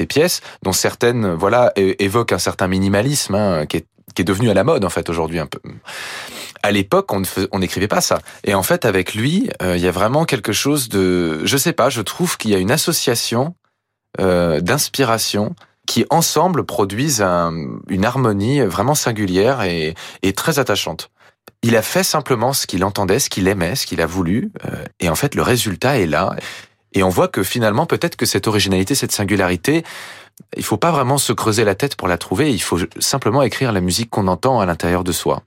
pièces, 0.09 0.41
dont 0.63 0.73
certaines, 0.73 1.33
voilà, 1.33 1.71
évoquent 1.77 2.33
un 2.33 2.39
certain 2.39 2.67
minimalisme 2.67 3.35
hein, 3.35 3.65
qui, 3.67 3.77
est, 3.77 3.85
qui 4.13 4.21
est 4.21 4.25
devenu 4.25 4.49
à 4.49 4.53
la 4.53 4.63
mode 4.63 4.85
en 4.85 4.89
fait 4.89 5.09
aujourd'hui 5.09 5.39
un 5.39 5.45
peu. 5.45 5.59
À 6.61 6.71
l'époque, 6.71 7.11
on 7.13 7.59
n'écrivait 7.59 7.87
pas 7.87 8.01
ça. 8.01 8.19
Et 8.43 8.53
en 8.53 8.63
fait, 8.63 8.83
avec 8.83 9.15
lui, 9.15 9.49
euh, 9.61 9.77
il 9.77 9.81
y 9.81 9.87
a 9.87 9.91
vraiment 9.91 10.25
quelque 10.25 10.51
chose 10.51 10.89
de, 10.89 11.41
je 11.45 11.57
sais 11.57 11.73
pas, 11.73 11.89
je 11.89 12.01
trouve 12.01 12.37
qu'il 12.37 12.51
y 12.51 12.55
a 12.55 12.57
une 12.57 12.71
association 12.71 13.55
euh, 14.19 14.59
d'inspiration 14.59 15.55
qui 15.87 16.05
ensemble 16.09 16.65
produisent 16.65 17.21
un, 17.21 17.53
une 17.87 18.05
harmonie 18.05 18.61
vraiment 18.61 18.95
singulière 18.95 19.61
et, 19.61 19.95
et 20.21 20.33
très 20.33 20.59
attachante. 20.59 21.09
Il 21.63 21.75
a 21.75 21.81
fait 21.81 22.03
simplement 22.03 22.53
ce 22.53 22.67
qu'il 22.67 22.83
entendait, 22.83 23.19
ce 23.19 23.29
qu'il 23.29 23.47
aimait, 23.47 23.75
ce 23.75 23.85
qu'il 23.85 24.01
a 24.01 24.05
voulu, 24.05 24.51
euh, 24.65 24.83
et 24.99 25.09
en 25.09 25.15
fait 25.15 25.35
le 25.35 25.41
résultat 25.41 25.97
est 25.97 26.05
là. 26.05 26.35
Et 26.93 27.03
on 27.03 27.09
voit 27.09 27.27
que 27.27 27.43
finalement 27.43 27.85
peut-être 27.85 28.15
que 28.15 28.25
cette 28.25 28.47
originalité, 28.47 28.95
cette 28.95 29.11
singularité, 29.11 29.83
il 30.55 30.63
faut 30.63 30.77
pas 30.77 30.91
vraiment 30.91 31.17
se 31.17 31.33
creuser 31.33 31.63
la 31.63 31.75
tête 31.75 31.95
pour 31.95 32.07
la 32.07 32.17
trouver. 32.17 32.51
Il 32.51 32.61
faut 32.61 32.79
simplement 32.99 33.43
écrire 33.43 33.71
la 33.71 33.81
musique 33.81 34.09
qu'on 34.09 34.27
entend 34.27 34.59
à 34.59 34.65
l'intérieur 34.65 35.03
de 35.03 35.11
soi, 35.11 35.43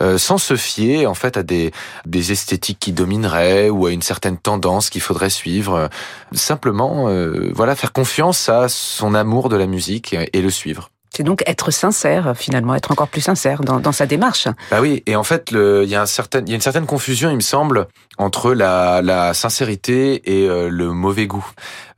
euh, 0.00 0.18
sans 0.18 0.38
se 0.38 0.56
fier 0.56 1.06
en 1.06 1.14
fait 1.14 1.36
à 1.36 1.42
des 1.42 1.70
des 2.06 2.32
esthétiques 2.32 2.78
qui 2.80 2.92
domineraient 2.92 3.68
ou 3.68 3.86
à 3.86 3.92
une 3.92 4.02
certaine 4.02 4.38
tendance 4.38 4.90
qu'il 4.90 5.02
faudrait 5.02 5.30
suivre. 5.30 5.88
Simplement, 6.32 7.08
euh, 7.08 7.52
voilà, 7.54 7.76
faire 7.76 7.92
confiance 7.92 8.48
à 8.48 8.68
son 8.68 9.14
amour 9.14 9.48
de 9.48 9.56
la 9.56 9.66
musique 9.66 10.16
et 10.32 10.42
le 10.42 10.50
suivre. 10.50 10.90
C'est 11.14 11.24
donc 11.24 11.42
être 11.46 11.70
sincère, 11.70 12.32
finalement, 12.34 12.74
être 12.74 12.90
encore 12.90 13.08
plus 13.08 13.20
sincère 13.20 13.60
dans, 13.60 13.80
dans 13.80 13.92
sa 13.92 14.06
démarche. 14.06 14.48
Bah 14.70 14.80
oui, 14.80 15.02
et 15.04 15.14
en 15.14 15.24
fait, 15.24 15.50
il 15.52 15.88
y 15.88 15.94
a 15.94 16.00
un 16.00 16.06
certain, 16.06 16.42
y 16.46 16.52
a 16.52 16.54
une 16.54 16.62
certaine 16.62 16.86
confusion, 16.86 17.28
il 17.28 17.36
me 17.36 17.40
semble, 17.40 17.86
entre 18.16 18.54
la, 18.54 19.02
la 19.02 19.34
sincérité 19.34 20.22
et 20.24 20.48
euh, 20.48 20.70
le 20.70 20.92
mauvais 20.92 21.26
goût. 21.26 21.46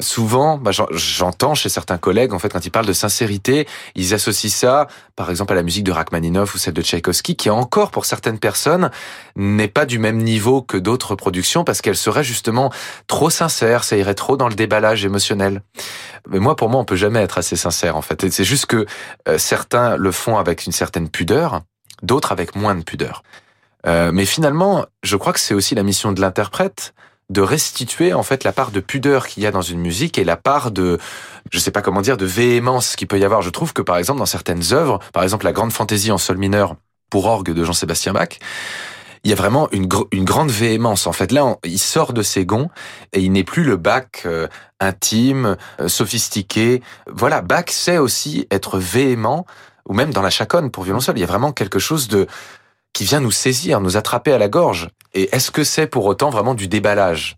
Souvent, 0.00 0.58
bah, 0.58 0.72
j'entends 0.90 1.54
chez 1.54 1.68
certains 1.68 1.98
collègues, 1.98 2.32
en 2.32 2.40
fait, 2.40 2.48
quand 2.48 2.66
ils 2.66 2.70
parlent 2.70 2.86
de 2.86 2.92
sincérité, 2.92 3.68
ils 3.94 4.14
associent 4.14 4.50
ça, 4.50 4.88
par 5.14 5.30
exemple, 5.30 5.52
à 5.52 5.56
la 5.56 5.62
musique 5.62 5.84
de 5.84 5.92
Rachmaninoff 5.92 6.54
ou 6.54 6.58
celle 6.58 6.74
de 6.74 6.82
Tchaïkovski, 6.82 7.36
qui 7.36 7.50
encore, 7.50 7.92
pour 7.92 8.06
certaines 8.06 8.40
personnes, 8.40 8.90
n'est 9.36 9.68
pas 9.68 9.86
du 9.86 10.00
même 10.00 10.18
niveau 10.18 10.60
que 10.60 10.76
d'autres 10.76 11.14
productions, 11.14 11.62
parce 11.62 11.82
qu'elle 11.82 11.96
serait 11.96 12.24
justement 12.24 12.72
trop 13.06 13.30
sincère, 13.30 13.84
ça 13.84 13.96
irait 13.96 14.14
trop 14.14 14.36
dans 14.36 14.48
le 14.48 14.54
déballage 14.56 15.04
émotionnel. 15.04 15.62
Mais 16.28 16.40
moi, 16.40 16.56
pour 16.56 16.68
moi, 16.68 16.80
on 16.80 16.84
peut 16.84 16.96
jamais 16.96 17.20
être 17.20 17.38
assez 17.38 17.56
sincère, 17.56 17.96
en 17.96 18.02
fait. 18.02 18.28
C'est 18.30 18.44
juste 18.44 18.66
que 18.66 18.86
euh, 19.28 19.38
certains 19.38 19.96
le 19.96 20.12
font 20.12 20.38
avec 20.38 20.66
une 20.66 20.72
certaine 20.72 21.08
pudeur, 21.08 21.62
d'autres 22.02 22.32
avec 22.32 22.56
moins 22.56 22.74
de 22.74 22.82
pudeur. 22.82 23.22
Euh, 23.86 24.12
mais 24.12 24.24
finalement, 24.24 24.86
je 25.02 25.16
crois 25.16 25.32
que 25.32 25.40
c'est 25.40 25.54
aussi 25.54 25.74
la 25.74 25.82
mission 25.82 26.12
de 26.12 26.20
l'interprète 26.20 26.94
de 27.30 27.40
restituer 27.40 28.12
en 28.12 28.22
fait 28.22 28.44
la 28.44 28.52
part 28.52 28.70
de 28.70 28.80
pudeur 28.80 29.26
qu'il 29.26 29.42
y 29.42 29.46
a 29.46 29.50
dans 29.50 29.62
une 29.62 29.80
musique 29.80 30.18
et 30.18 30.24
la 30.24 30.36
part 30.36 30.70
de 30.70 30.98
je 31.50 31.58
sais 31.58 31.70
pas 31.70 31.80
comment 31.80 32.02
dire 32.02 32.18
de 32.18 32.26
véhémence 32.26 32.96
qu'il 32.96 33.08
peut 33.08 33.18
y 33.18 33.24
avoir. 33.24 33.40
Je 33.42 33.50
trouve 33.50 33.72
que 33.72 33.82
par 33.82 33.96
exemple 33.96 34.18
dans 34.18 34.26
certaines 34.26 34.72
œuvres, 34.72 34.98
par 35.12 35.22
exemple 35.22 35.44
la 35.44 35.52
grande 35.52 35.72
fantaisie 35.72 36.12
en 36.12 36.18
sol 36.18 36.36
mineur 36.36 36.76
pour 37.08 37.26
orgue 37.26 37.52
de 37.52 37.64
Jean-Sébastien 37.64 38.12
Bach, 38.12 38.28
il 39.24 39.30
y 39.30 39.32
a 39.32 39.36
vraiment 39.36 39.68
une, 39.72 39.86
grande 39.86 40.50
véhémence. 40.50 41.06
En 41.06 41.12
fait, 41.12 41.32
là, 41.32 41.56
il 41.64 41.78
sort 41.78 42.12
de 42.12 42.22
ses 42.22 42.44
gonds 42.44 42.68
et 43.12 43.20
il 43.20 43.32
n'est 43.32 43.44
plus 43.44 43.64
le 43.64 43.76
Bach 43.76 44.04
euh, 44.26 44.48
intime, 44.80 45.56
euh, 45.80 45.88
sophistiqué. 45.88 46.82
Voilà, 47.10 47.40
Bach 47.40 47.70
sait 47.70 47.96
aussi 47.96 48.46
être 48.50 48.78
véhément, 48.78 49.46
ou 49.88 49.94
même 49.94 50.12
dans 50.12 50.22
la 50.22 50.30
chaconne 50.30 50.70
pour 50.70 50.84
violoncelle. 50.84 51.16
Il 51.16 51.20
y 51.20 51.24
a 51.24 51.26
vraiment 51.28 51.52
quelque 51.52 51.78
chose 51.78 52.06
de 52.08 52.26
qui 52.92 53.04
vient 53.04 53.20
nous 53.20 53.32
saisir, 53.32 53.80
nous 53.80 53.96
attraper 53.96 54.32
à 54.32 54.38
la 54.38 54.48
gorge. 54.48 54.90
Et 55.14 55.34
est-ce 55.34 55.50
que 55.50 55.64
c'est 55.64 55.86
pour 55.86 56.04
autant 56.04 56.28
vraiment 56.28 56.54
du 56.54 56.68
déballage? 56.68 57.36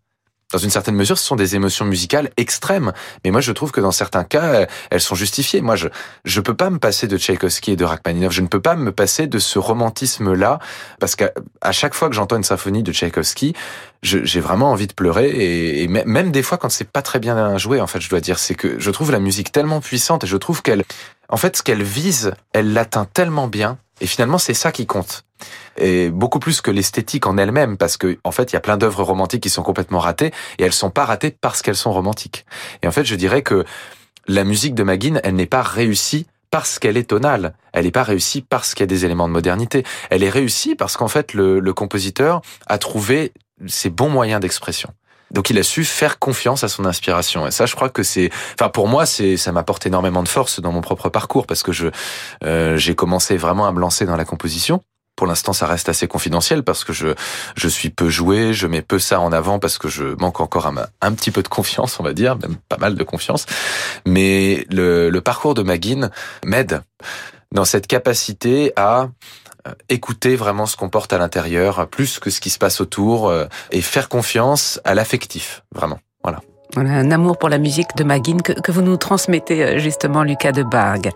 Dans 0.52 0.58
une 0.58 0.70
certaine 0.70 0.94
mesure, 0.94 1.18
ce 1.18 1.24
sont 1.24 1.36
des 1.36 1.56
émotions 1.56 1.84
musicales 1.84 2.30
extrêmes. 2.36 2.92
Mais 3.24 3.30
moi, 3.30 3.40
je 3.40 3.50
trouve 3.50 3.72
que 3.72 3.80
dans 3.80 3.90
certains 3.90 4.24
cas, 4.24 4.66
elles 4.90 5.00
sont 5.00 5.16
justifiées. 5.16 5.60
Moi, 5.60 5.74
je 5.74 5.88
je 6.24 6.40
peux 6.40 6.54
pas 6.54 6.70
me 6.70 6.78
passer 6.78 7.08
de 7.08 7.18
Tchaïkovski 7.18 7.72
et 7.72 7.76
de 7.76 7.84
Rachmaninoff. 7.84 8.32
Je 8.32 8.42
ne 8.42 8.46
peux 8.46 8.60
pas 8.60 8.76
me 8.76 8.92
passer 8.92 9.26
de 9.26 9.38
ce 9.38 9.58
romantisme-là, 9.58 10.58
parce 11.00 11.16
qu'à 11.16 11.32
chaque 11.72 11.94
fois 11.94 12.08
que 12.08 12.14
j'entends 12.14 12.36
une 12.36 12.44
symphonie 12.44 12.82
de 12.82 12.92
Tchaïkovski, 12.92 13.54
j'ai 14.02 14.40
vraiment 14.40 14.70
envie 14.70 14.86
de 14.86 14.92
pleurer. 14.92 15.28
Et, 15.30 15.82
et, 15.82 15.88
même 15.88 16.30
des 16.30 16.42
fois, 16.42 16.58
quand 16.58 16.68
c'est 16.68 16.88
pas 16.88 17.02
très 17.02 17.18
bien 17.18 17.58
joué, 17.58 17.80
en 17.80 17.86
fait, 17.86 18.00
je 18.00 18.08
dois 18.08 18.20
dire, 18.20 18.38
c'est 18.38 18.54
que 18.54 18.78
je 18.78 18.90
trouve 18.90 19.10
la 19.10 19.18
musique 19.18 19.50
tellement 19.50 19.80
puissante 19.80 20.24
et 20.24 20.26
je 20.26 20.36
trouve 20.36 20.62
qu'elle, 20.62 20.84
en 21.28 21.36
fait, 21.36 21.56
ce 21.56 21.62
qu'elle 21.62 21.82
vise, 21.82 22.32
elle 22.52 22.72
l'atteint 22.72 23.04
tellement 23.04 23.48
bien. 23.48 23.78
Et 24.00 24.06
finalement, 24.06 24.38
c'est 24.38 24.54
ça 24.54 24.72
qui 24.72 24.86
compte 24.86 25.26
et 25.78 26.10
beaucoup 26.10 26.38
plus 26.38 26.60
que 26.60 26.70
l'esthétique 26.70 27.26
en 27.26 27.36
elle-même, 27.36 27.76
parce 27.76 27.96
que 27.96 28.18
en 28.24 28.30
fait, 28.30 28.52
il 28.52 28.54
y 28.54 28.56
a 28.56 28.60
plein 28.60 28.76
d'œuvres 28.76 29.02
romantiques 29.02 29.42
qui 29.42 29.50
sont 29.50 29.62
complètement 29.62 29.98
ratées, 29.98 30.32
et 30.58 30.64
elles 30.64 30.72
sont 30.72 30.90
pas 30.90 31.04
ratées 31.04 31.30
parce 31.30 31.62
qu'elles 31.62 31.76
sont 31.76 31.92
romantiques. 31.92 32.46
Et 32.82 32.88
en 32.88 32.92
fait, 32.92 33.04
je 33.04 33.14
dirais 33.14 33.42
que 33.42 33.64
la 34.26 34.44
musique 34.44 34.74
de 34.74 34.82
Magin, 34.82 35.20
elle 35.22 35.34
n'est 35.34 35.46
pas 35.46 35.62
réussie 35.62 36.26
parce 36.50 36.78
qu'elle 36.78 36.96
est 36.96 37.10
tonale. 37.10 37.54
Elle 37.72 37.84
n'est 37.84 37.90
pas 37.90 38.02
réussie 38.02 38.40
parce 38.40 38.74
qu'il 38.74 38.82
y 38.82 38.84
a 38.84 38.86
des 38.86 39.04
éléments 39.04 39.28
de 39.28 39.32
modernité. 39.32 39.84
Elle 40.10 40.22
est 40.22 40.30
réussie 40.30 40.74
parce 40.74 40.96
qu'en 40.96 41.08
fait, 41.08 41.34
le, 41.34 41.60
le 41.60 41.74
compositeur 41.74 42.40
a 42.66 42.78
trouvé 42.78 43.32
ses 43.66 43.90
bons 43.90 44.08
moyens 44.08 44.40
d'expression. 44.40 44.90
Donc 45.30 45.50
il 45.50 45.58
a 45.58 45.62
su 45.62 45.84
faire 45.84 46.18
confiance 46.18 46.64
à 46.64 46.68
son 46.68 46.84
inspiration. 46.84 47.46
Et 47.46 47.50
ça, 47.50 47.66
je 47.66 47.74
crois 47.74 47.88
que 47.88 48.02
c'est, 48.02 48.30
enfin 48.58 48.68
pour 48.68 48.88
moi, 48.88 49.06
c'est, 49.06 49.36
ça 49.36 49.52
m'apporte 49.52 49.86
énormément 49.86 50.22
de 50.22 50.28
force 50.28 50.60
dans 50.60 50.72
mon 50.72 50.80
propre 50.80 51.08
parcours 51.08 51.46
parce 51.46 51.62
que 51.62 51.72
je, 51.72 51.88
euh, 52.44 52.76
j'ai 52.76 52.94
commencé 52.94 53.36
vraiment 53.36 53.66
à 53.66 53.72
me 53.72 53.80
lancer 53.80 54.06
dans 54.06 54.16
la 54.16 54.24
composition. 54.24 54.82
pour 55.16 55.26
l'instant, 55.26 55.54
ça 55.54 55.66
reste 55.66 55.88
assez 55.88 56.06
confidentiel 56.06 56.62
parce 56.62 56.84
que 56.84 56.92
je 56.92 57.08
je 57.56 57.68
suis 57.68 57.90
peu 57.90 58.08
joué, 58.10 58.52
je 58.52 58.66
mets 58.66 58.82
peu 58.82 58.98
ça 58.98 59.18
en 59.18 59.32
avant 59.32 59.58
parce 59.58 59.78
que 59.78 59.88
je 59.88 60.04
manque 60.20 60.40
encore 60.40 60.66
un, 60.66 60.74
un 61.00 61.12
petit 61.14 61.30
peu 61.30 61.42
de 61.42 61.48
confiance, 61.48 61.98
on 61.98 62.02
va 62.02 62.12
dire, 62.12 62.36
même 62.36 62.56
pas 62.68 62.76
mal 62.76 62.94
de 62.94 63.02
confiance. 63.02 63.46
Mais 64.06 64.66
le, 64.70 65.08
le 65.10 65.20
parcours 65.20 65.54
de 65.54 65.62
Magin 65.62 66.10
m'aide 66.44 66.82
dans 67.52 67.64
cette 67.64 67.86
capacité 67.86 68.72
à 68.76 69.08
écouter 69.88 70.36
vraiment 70.36 70.66
ce 70.66 70.76
qu'on 70.76 70.88
porte 70.88 71.12
à 71.12 71.18
l'intérieur, 71.18 71.86
plus 71.88 72.18
que 72.18 72.30
ce 72.30 72.40
qui 72.40 72.50
se 72.50 72.58
passe 72.58 72.80
autour, 72.80 73.28
euh, 73.28 73.46
et 73.70 73.80
faire 73.80 74.08
confiance 74.08 74.80
à 74.84 74.94
l'affectif, 74.94 75.62
vraiment. 75.74 75.98
Voilà. 76.22 76.40
Un 76.76 77.10
amour 77.10 77.38
pour 77.38 77.48
la 77.48 77.58
musique 77.58 77.96
de 77.96 78.04
Magin 78.04 78.38
que, 78.38 78.52
que 78.52 78.72
vous 78.72 78.82
nous 78.82 78.96
transmettez 78.96 79.64
euh, 79.64 79.78
justement, 79.78 80.22
Lucas 80.22 80.52
de 80.52 80.62
Bargue. 80.62 81.10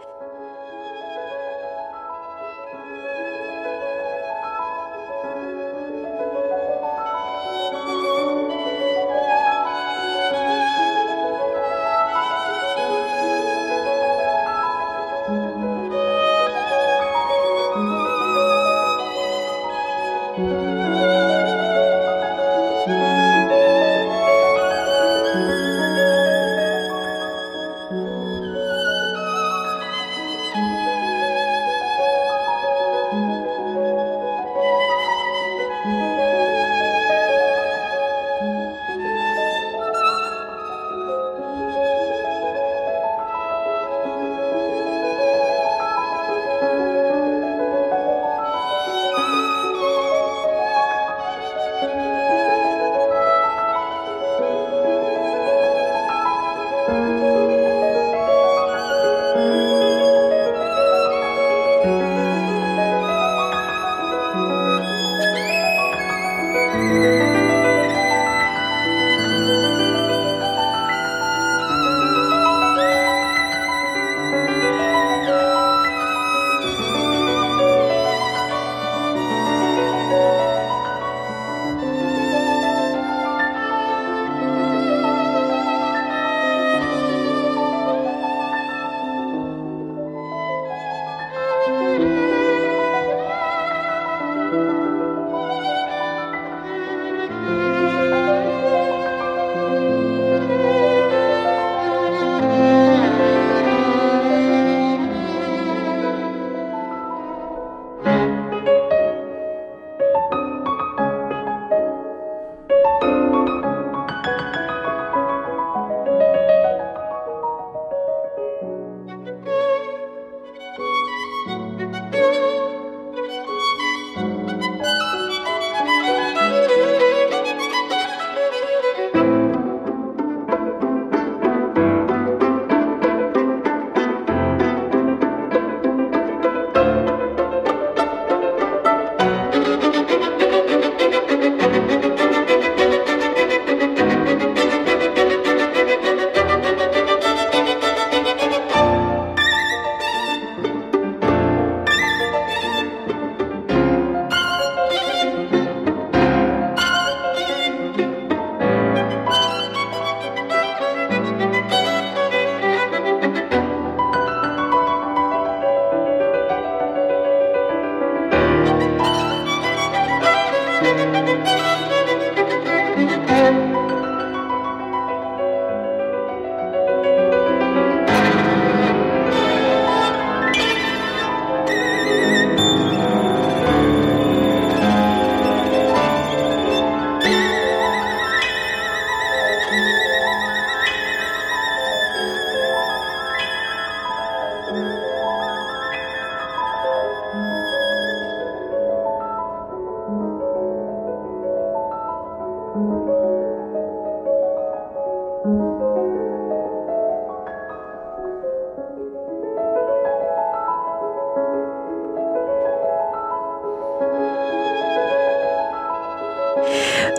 Thank 202.80 203.08
you. 203.08 203.39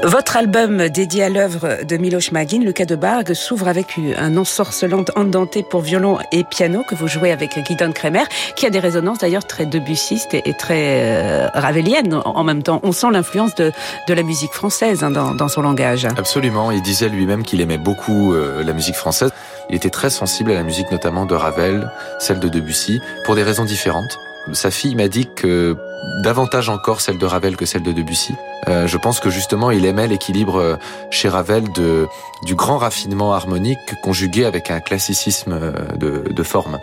Votre 0.03 0.37
album 0.37 0.89
dédié 0.89 1.23
à 1.25 1.29
l'œuvre 1.29 1.83
de 1.83 1.97
Miloš 1.97 2.31
Magin, 2.31 2.63
Le 2.63 2.71
cas 2.71 2.85
de 2.85 2.95
Bargue, 2.95 3.33
s'ouvre 3.33 3.67
avec 3.67 3.99
un 4.17 4.35
ensorcelant 4.35 5.05
andenté 5.15 5.61
pour 5.61 5.81
violon 5.81 6.17
et 6.31 6.43
piano 6.43 6.83
que 6.89 6.95
vous 6.95 7.07
jouez 7.07 7.31
avec 7.31 7.59
Guidon 7.59 7.91
Kremer, 7.91 8.23
qui 8.55 8.65
a 8.65 8.71
des 8.71 8.79
résonances 8.79 9.19
d'ailleurs 9.19 9.45
très 9.45 9.67
debussyistes 9.67 10.33
et, 10.33 10.53
très 10.55 11.03
euh, 11.03 11.49
en 11.53 12.43
même 12.43 12.63
temps. 12.63 12.79
On 12.81 12.93
sent 12.93 13.11
l'influence 13.11 13.53
de, 13.53 13.71
de 14.07 14.13
la 14.15 14.23
musique 14.23 14.53
française 14.53 15.03
hein, 15.03 15.11
dans, 15.11 15.35
dans, 15.35 15.47
son 15.47 15.61
langage. 15.61 16.07
Absolument. 16.17 16.71
Il 16.71 16.81
disait 16.81 17.09
lui-même 17.09 17.43
qu'il 17.43 17.61
aimait 17.61 17.77
beaucoup 17.77 18.33
euh, 18.33 18.63
la 18.63 18.73
musique 18.73 18.95
française. 18.95 19.31
Il 19.69 19.75
était 19.75 19.91
très 19.91 20.09
sensible 20.09 20.49
à 20.49 20.55
la 20.55 20.63
musique 20.63 20.91
notamment 20.91 21.27
de 21.27 21.35
Ravel, 21.35 21.91
celle 22.17 22.39
de 22.39 22.49
Debussy, 22.49 23.01
pour 23.23 23.35
des 23.35 23.43
raisons 23.43 23.65
différentes. 23.65 24.17
Sa 24.53 24.71
fille 24.71 24.95
m'a 24.95 25.07
dit 25.07 25.29
que 25.35 25.77
davantage 26.21 26.69
encore 26.69 27.01
celle 27.01 27.17
de 27.17 27.25
Ravel 27.25 27.55
que 27.55 27.65
celle 27.65 27.83
de 27.83 27.91
Debussy. 27.91 28.35
Euh, 28.67 28.87
je 28.87 28.97
pense 28.97 29.19
que 29.19 29.29
justement 29.29 29.71
il 29.71 29.85
aimait 29.85 30.07
l'équilibre 30.07 30.57
euh, 30.57 30.75
chez 31.09 31.29
Ravel 31.29 31.71
de 31.73 32.07
du 32.43 32.55
grand 32.55 32.77
raffinement 32.77 33.33
harmonique 33.33 33.79
conjugué 34.03 34.45
avec 34.45 34.71
un 34.71 34.79
classicisme 34.79 35.53
euh, 35.53 35.71
de, 35.97 36.31
de 36.31 36.43
forme. 36.43 36.79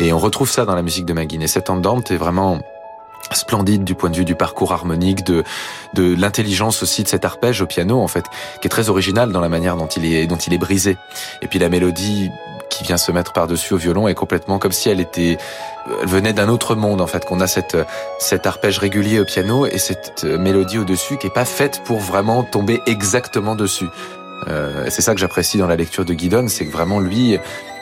Et 0.00 0.12
on 0.12 0.18
retrouve 0.18 0.50
ça 0.50 0.64
dans 0.64 0.74
la 0.74 0.82
musique 0.82 1.06
de 1.06 1.12
Magin. 1.12 1.40
Et 1.40 1.46
cette 1.46 1.70
andante 1.70 2.10
est 2.10 2.16
vraiment 2.16 2.58
splendide 3.32 3.84
du 3.84 3.94
point 3.94 4.10
de 4.10 4.16
vue 4.16 4.26
du 4.26 4.34
parcours 4.34 4.72
harmonique, 4.72 5.24
de 5.24 5.44
de 5.94 6.14
l'intelligence 6.14 6.82
aussi 6.82 7.02
de 7.02 7.08
cet 7.08 7.24
arpège 7.24 7.62
au 7.62 7.66
piano 7.66 8.00
en 8.00 8.08
fait, 8.08 8.24
qui 8.60 8.66
est 8.66 8.70
très 8.70 8.90
original 8.90 9.32
dans 9.32 9.40
la 9.40 9.48
manière 9.48 9.76
dont 9.76 9.86
il 9.86 10.04
est 10.04 10.26
dont 10.26 10.36
il 10.36 10.52
est 10.52 10.58
brisé. 10.58 10.96
Et 11.42 11.48
puis 11.48 11.58
la 11.58 11.68
mélodie 11.68 12.30
qui 12.70 12.84
vient 12.84 12.96
se 12.96 13.12
mettre 13.12 13.32
par-dessus 13.32 13.74
au 13.74 13.76
violon 13.76 14.08
est 14.08 14.14
complètement 14.14 14.58
comme 14.58 14.72
si 14.72 14.88
elle 14.88 15.00
était 15.00 15.38
elle 16.00 16.08
venait 16.08 16.32
d'un 16.32 16.48
autre 16.48 16.74
monde 16.74 17.00
en 17.00 17.06
fait, 17.06 17.24
qu'on 17.24 17.40
a 17.40 17.46
cette 17.46 17.76
cet 18.18 18.46
arpège 18.46 18.78
régulier 18.78 19.20
au 19.20 19.24
piano 19.24 19.66
et 19.66 19.78
cette 19.78 20.24
mélodie 20.24 20.78
au 20.78 20.84
dessus 20.84 21.16
qui 21.16 21.26
est 21.26 21.34
pas 21.34 21.44
faite 21.44 21.82
pour 21.84 21.98
vraiment 21.98 22.42
tomber 22.42 22.80
exactement 22.86 23.54
dessus. 23.54 23.88
Euh, 24.48 24.86
c'est 24.88 25.02
ça 25.02 25.14
que 25.14 25.20
j'apprécie 25.20 25.58
dans 25.58 25.66
la 25.66 25.76
lecture 25.76 26.04
de 26.04 26.14
Guidon, 26.14 26.48
c'est 26.48 26.66
que 26.66 26.72
vraiment 26.72 27.00
lui, 27.00 27.38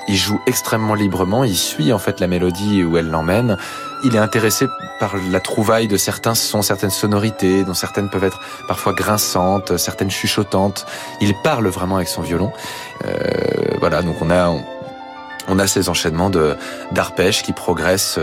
il 0.08 0.16
joue 0.16 0.40
extrêmement 0.46 0.94
librement, 0.94 1.44
il 1.44 1.56
suit 1.56 1.92
en 1.92 1.98
fait 1.98 2.20
la 2.20 2.26
mélodie 2.26 2.82
où 2.84 2.96
elle 2.96 3.08
l'emmène. 3.08 3.56
Il 4.04 4.16
est 4.16 4.20
intéressé 4.20 4.66
par 4.98 5.14
la 5.30 5.38
trouvaille 5.38 5.86
de 5.86 5.96
certains 5.96 6.34
sons, 6.34 6.62
certaines 6.62 6.90
sonorités, 6.90 7.64
dont 7.64 7.74
certaines 7.74 8.10
peuvent 8.10 8.24
être 8.24 8.40
parfois 8.66 8.92
grinçantes, 8.92 9.76
certaines 9.76 10.10
chuchotantes. 10.10 10.86
Il 11.20 11.34
parle 11.44 11.68
vraiment 11.68 11.96
avec 11.96 12.08
son 12.08 12.22
violon. 12.22 12.52
Euh, 13.04 13.12
voilà, 13.78 14.02
donc 14.02 14.16
on 14.20 14.30
a 14.30 14.52
a 15.58 15.66
ces 15.66 15.88
enchaînements 15.88 16.30
de 16.30 16.56
d'arpèges 16.92 17.42
qui 17.42 17.52
progressent 17.52 18.18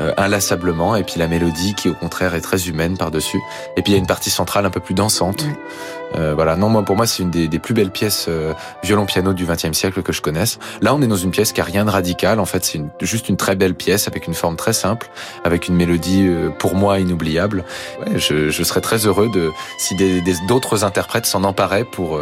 euh, 0.00 0.12
inlassablement 0.16 0.94
et 0.96 1.02
puis 1.02 1.14
la 1.18 1.26
mélodie 1.26 1.74
qui 1.74 1.88
au 1.88 1.94
contraire 1.94 2.34
est 2.34 2.40
très 2.40 2.68
humaine 2.68 2.96
par 2.96 3.10
dessus 3.10 3.40
et 3.76 3.82
puis 3.82 3.92
il 3.92 3.96
y 3.96 3.98
a 3.98 3.98
une 3.98 4.06
partie 4.06 4.30
centrale 4.30 4.64
un 4.66 4.70
peu 4.70 4.80
plus 4.80 4.94
dansante. 4.94 5.44
Euh, 6.14 6.34
voilà. 6.34 6.56
Non 6.56 6.68
moi 6.68 6.84
pour 6.84 6.96
moi 6.96 7.06
c'est 7.06 7.22
une 7.22 7.30
des, 7.30 7.48
des, 7.48 7.58
plus 7.58 7.74
belles 7.74 7.90
pièces 7.90 8.26
euh, 8.28 8.54
violon 8.82 9.06
piano 9.06 9.32
du 9.32 9.44
XXe 9.44 9.72
siècle 9.72 10.02
que 10.02 10.12
je 10.12 10.22
connaisse. 10.22 10.58
Là 10.80 10.94
on 10.94 11.02
est 11.02 11.06
dans 11.06 11.16
une 11.16 11.30
pièce 11.30 11.52
qui 11.52 11.60
a 11.60 11.64
rien 11.64 11.84
de 11.84 11.90
radical. 11.90 12.40
En 12.40 12.44
fait 12.44 12.64
c'est 12.64 12.80
juste 13.00 13.28
une 13.28 13.36
très 13.36 13.56
belle 13.56 13.74
pièce 13.74 14.08
avec 14.08 14.26
une 14.26 14.34
forme 14.34 14.56
très 14.56 14.72
simple 14.72 15.10
avec 15.44 15.68
une 15.68 15.74
mélodie 15.74 16.26
euh, 16.28 16.50
pour 16.50 16.74
moi 16.74 17.00
inoubliable. 17.00 17.64
Ouais, 18.00 18.18
je, 18.18 18.50
je 18.50 18.62
serais 18.62 18.80
très 18.80 19.06
heureux 19.06 19.28
de 19.28 19.50
si 19.78 19.96
d'autres 20.46 20.84
interprètes 20.84 21.26
s'en 21.26 21.44
emparaient 21.44 21.84
pour 21.84 22.20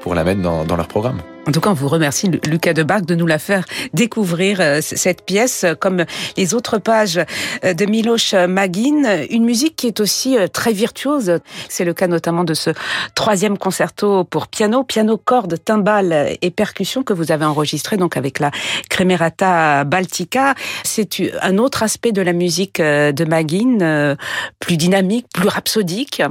pour 0.00 0.14
la 0.14 0.24
mettre 0.24 0.40
dans, 0.40 0.64
dans 0.64 0.76
leur 0.76 0.88
programme 0.88 1.20
en 1.48 1.50
tout 1.50 1.60
cas, 1.62 1.70
on 1.70 1.74
vous 1.74 1.88
remercie, 1.88 2.28
Lucas 2.46 2.74
Debargue, 2.74 3.06
de 3.06 3.14
nous 3.14 3.26
la 3.26 3.38
faire 3.38 3.64
découvrir, 3.94 4.60
euh, 4.60 4.80
cette 4.82 5.24
pièce, 5.24 5.64
euh, 5.64 5.74
comme 5.74 6.04
les 6.36 6.52
autres 6.52 6.76
pages 6.76 7.18
euh, 7.64 7.72
de 7.72 7.86
Miloš 7.86 8.34
Magin. 8.34 9.24
Une 9.30 9.44
musique 9.44 9.74
qui 9.74 9.86
est 9.86 10.00
aussi 10.00 10.36
très 10.52 10.72
virtuose. 10.72 11.38
C'est 11.70 11.86
le 11.86 11.94
cas 11.94 12.06
notamment 12.06 12.44
de 12.44 12.52
ce 12.52 12.70
troisième 13.14 13.56
concerto 13.56 14.24
pour 14.24 14.48
piano, 14.48 14.84
piano, 14.84 15.16
corde, 15.16 15.56
timbales 15.64 16.36
et 16.42 16.50
percussions 16.50 17.02
que 17.02 17.14
vous 17.14 17.32
avez 17.32 17.46
enregistré 17.46 17.96
donc 17.96 18.18
avec 18.18 18.40
la 18.40 18.50
Cremerata 18.90 19.84
Baltica. 19.84 20.54
C'est 20.84 21.32
un 21.40 21.56
autre 21.56 21.82
aspect 21.82 22.12
de 22.12 22.20
la 22.20 22.34
musique 22.34 22.80
de 22.80 23.24
Magin, 23.24 24.16
plus 24.58 24.76
dynamique, 24.76 25.26
plus 25.32 25.48
rhapsodique. 25.48 26.22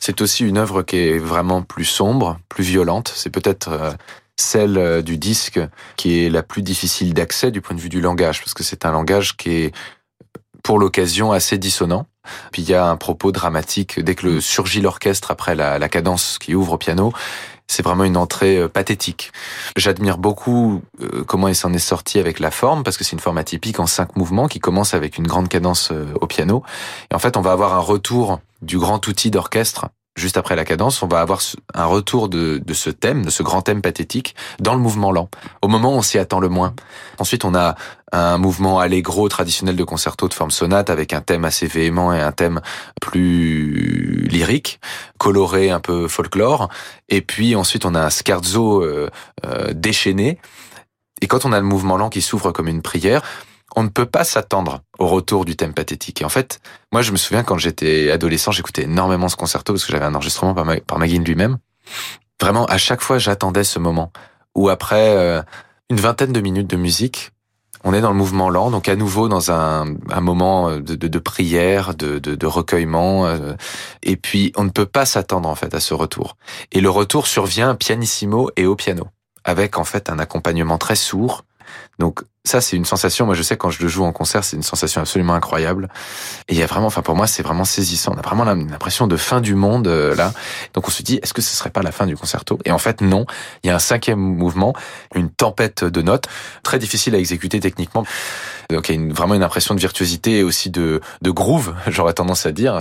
C'est 0.00 0.20
aussi 0.20 0.44
une 0.44 0.58
œuvre 0.58 0.82
qui 0.82 0.96
est 0.96 1.18
vraiment 1.18 1.62
plus 1.62 1.84
sombre, 1.84 2.38
plus 2.48 2.64
violente. 2.64 3.12
C'est 3.14 3.30
peut-être 3.30 3.96
celle 4.36 4.78
euh, 4.78 5.02
du 5.02 5.18
disque 5.18 5.60
qui 5.96 6.24
est 6.24 6.30
la 6.30 6.42
plus 6.42 6.62
difficile 6.62 7.14
d'accès 7.14 7.50
du 7.50 7.60
point 7.60 7.74
de 7.74 7.80
vue 7.80 7.88
du 7.88 8.00
langage, 8.00 8.40
parce 8.40 8.54
que 8.54 8.62
c'est 8.62 8.84
un 8.84 8.92
langage 8.92 9.36
qui 9.36 9.50
est 9.50 9.74
pour 10.62 10.78
l'occasion 10.78 11.32
assez 11.32 11.58
dissonant. 11.58 12.06
Puis 12.50 12.62
il 12.62 12.68
y 12.68 12.74
a 12.74 12.86
un 12.86 12.96
propos 12.96 13.30
dramatique 13.30 14.00
dès 14.00 14.14
que 14.16 14.26
le 14.26 14.40
surgit 14.40 14.80
l'orchestre 14.80 15.30
après 15.30 15.54
la, 15.54 15.78
la, 15.78 15.88
cadence 15.88 16.38
qui 16.38 16.54
ouvre 16.54 16.72
au 16.72 16.78
piano. 16.78 17.12
C'est 17.68 17.84
vraiment 17.84 18.04
une 18.04 18.16
entrée 18.16 18.58
euh, 18.58 18.68
pathétique. 18.68 19.32
J'admire 19.76 20.18
beaucoup 20.18 20.82
euh, 21.00 21.24
comment 21.24 21.48
il 21.48 21.54
s'en 21.54 21.72
est 21.72 21.78
sorti 21.78 22.18
avec 22.18 22.40
la 22.40 22.50
forme, 22.50 22.82
parce 22.82 22.96
que 22.96 23.04
c'est 23.04 23.12
une 23.12 23.20
forme 23.20 23.38
atypique 23.38 23.80
en 23.80 23.86
cinq 23.86 24.16
mouvements 24.16 24.48
qui 24.48 24.58
commence 24.58 24.92
avec 24.92 25.18
une 25.18 25.26
grande 25.26 25.48
cadence 25.48 25.92
au 26.20 26.26
piano. 26.26 26.62
Et 27.10 27.14
en 27.14 27.18
fait, 27.18 27.36
on 27.36 27.40
va 27.40 27.52
avoir 27.52 27.74
un 27.74 27.80
retour 27.80 28.40
du 28.60 28.78
grand 28.78 29.06
outil 29.06 29.30
d'orchestre 29.30 29.86
juste 30.16 30.36
après 30.36 30.56
la 30.56 30.64
cadence, 30.64 31.02
on 31.02 31.08
va 31.08 31.20
avoir 31.20 31.40
un 31.74 31.84
retour 31.84 32.28
de, 32.28 32.58
de, 32.58 32.74
ce 32.74 32.90
thème, 32.90 33.24
de 33.24 33.30
ce 33.30 33.42
grand 33.42 33.62
thème 33.62 33.82
pathétique, 33.82 34.34
dans 34.58 34.74
le 34.74 34.80
mouvement 34.80 35.12
lent, 35.12 35.28
au 35.62 35.68
moment 35.68 35.94
où 35.94 35.98
on 35.98 36.02
s'y 36.02 36.18
attend 36.18 36.40
le 36.40 36.48
moins. 36.48 36.74
Ensuite, 37.18 37.44
on 37.44 37.54
a 37.54 37.76
un 38.12 38.38
mouvement 38.38 38.80
allegro 38.80 39.28
traditionnel 39.28 39.76
de 39.76 39.84
concerto 39.84 40.28
de 40.28 40.34
forme 40.34 40.50
sonate 40.50 40.90
avec 40.90 41.12
un 41.12 41.20
thème 41.20 41.44
assez 41.44 41.66
véhément 41.66 42.12
et 42.12 42.20
un 42.20 42.32
thème 42.32 42.60
plus 43.00 44.26
lyrique, 44.30 44.80
coloré, 45.18 45.70
un 45.70 45.80
peu 45.80 46.08
folklore. 46.08 46.68
Et 47.08 47.20
puis 47.20 47.54
ensuite, 47.54 47.84
on 47.84 47.94
a 47.94 48.00
un 48.00 48.10
scherzo 48.10 48.82
euh, 48.82 49.10
euh, 49.44 49.72
déchaîné. 49.74 50.38
Et 51.20 51.26
quand 51.26 51.44
on 51.44 51.52
a 51.52 51.60
le 51.60 51.66
mouvement 51.66 51.96
lent 51.96 52.08
qui 52.08 52.22
s'ouvre 52.22 52.52
comme 52.52 52.68
une 52.68 52.82
prière, 52.82 53.22
on 53.76 53.82
ne 53.82 53.88
peut 53.88 54.06
pas 54.06 54.24
s'attendre 54.24 54.80
au 54.98 55.06
retour 55.06 55.44
du 55.44 55.54
thème 55.54 55.74
pathétique. 55.74 56.22
Et 56.22 56.24
en 56.24 56.30
fait, 56.30 56.60
moi, 56.92 57.02
je 57.02 57.12
me 57.12 57.18
souviens 57.18 57.44
quand 57.44 57.58
j'étais 57.58 58.10
adolescent, 58.10 58.50
j'écoutais 58.50 58.84
énormément 58.84 59.28
ce 59.28 59.36
concerto 59.36 59.74
parce 59.74 59.84
que 59.84 59.92
j'avais 59.92 60.06
un 60.06 60.14
enregistrement 60.14 60.54
par, 60.54 60.98
Magin 60.98 61.22
lui-même. 61.22 61.58
Vraiment, 62.40 62.64
à 62.66 62.78
chaque 62.78 63.02
fois, 63.02 63.18
j'attendais 63.18 63.64
ce 63.64 63.78
moment 63.78 64.12
où 64.54 64.70
après 64.70 65.14
euh, 65.16 65.42
une 65.90 65.98
vingtaine 65.98 66.32
de 66.32 66.40
minutes 66.40 66.68
de 66.68 66.76
musique, 66.76 67.30
on 67.84 67.92
est 67.92 68.00
dans 68.00 68.10
le 68.10 68.16
mouvement 68.16 68.48
lent, 68.48 68.70
donc 68.70 68.88
à 68.88 68.96
nouveau 68.96 69.28
dans 69.28 69.52
un, 69.52 69.84
moment 70.20 70.72
de, 70.72 70.94
de, 70.94 71.18
prière, 71.18 71.94
de 71.94 72.46
recueillement, 72.46 73.26
euh, 73.26 73.52
et 74.02 74.16
puis 74.16 74.52
on 74.56 74.64
ne 74.64 74.70
peut 74.70 74.86
pas 74.86 75.04
s'attendre 75.06 75.48
en 75.48 75.54
fait 75.54 75.72
à 75.74 75.80
ce 75.80 75.94
retour. 75.94 76.36
Et 76.72 76.80
le 76.80 76.90
retour 76.90 77.26
survient 77.26 77.74
pianissimo 77.76 78.50
et 78.56 78.66
au 78.66 78.74
piano, 78.74 79.06
avec 79.44 79.78
en 79.78 79.84
fait 79.84 80.10
un 80.10 80.18
accompagnement 80.18 80.78
très 80.78 80.96
sourd. 80.96 81.44
Donc 81.98 82.22
ça, 82.46 82.60
c'est 82.60 82.76
une 82.76 82.84
sensation. 82.84 83.26
Moi, 83.26 83.34
je 83.34 83.42
sais 83.42 83.56
quand 83.56 83.70
je 83.70 83.82
le 83.82 83.88
joue 83.88 84.04
en 84.04 84.12
concert, 84.12 84.44
c'est 84.44 84.56
une 84.56 84.62
sensation 84.62 85.00
absolument 85.00 85.34
incroyable. 85.34 85.88
Et 86.48 86.54
il 86.54 86.58
y 86.58 86.62
a 86.62 86.66
vraiment, 86.66 86.86
enfin 86.86 87.02
pour 87.02 87.16
moi, 87.16 87.26
c'est 87.26 87.42
vraiment 87.42 87.64
saisissant. 87.64 88.12
On 88.14 88.18
a 88.18 88.22
vraiment 88.22 88.44
l'impression 88.44 89.08
de 89.08 89.16
fin 89.16 89.40
du 89.40 89.56
monde 89.56 89.88
euh, 89.88 90.14
là. 90.14 90.32
Donc 90.74 90.86
on 90.86 90.90
se 90.90 91.02
dit, 91.02 91.18
est-ce 91.22 91.34
que 91.34 91.42
ce 91.42 91.56
serait 91.56 91.70
pas 91.70 91.82
la 91.82 91.90
fin 91.90 92.06
du 92.06 92.16
concerto? 92.16 92.58
Et 92.64 92.70
en 92.70 92.78
fait, 92.78 93.00
non. 93.00 93.26
Il 93.64 93.66
y 93.66 93.70
a 93.70 93.74
un 93.74 93.80
cinquième 93.80 94.20
mouvement, 94.20 94.74
une 95.14 95.28
tempête 95.28 95.82
de 95.82 96.02
notes, 96.02 96.26
très 96.62 96.78
difficile 96.78 97.14
à 97.16 97.18
exécuter 97.18 97.58
techniquement. 97.58 98.04
Donc 98.70 98.88
il 98.90 98.94
y 98.94 99.10
a 99.10 99.12
vraiment 99.12 99.34
une 99.34 99.42
impression 99.42 99.74
de 99.74 99.80
virtuosité 99.80 100.38
et 100.38 100.42
aussi 100.44 100.70
de, 100.70 101.00
de 101.22 101.30
groove, 101.30 101.74
j'aurais 101.88 102.14
tendance 102.14 102.46
à 102.46 102.52
dire. 102.52 102.80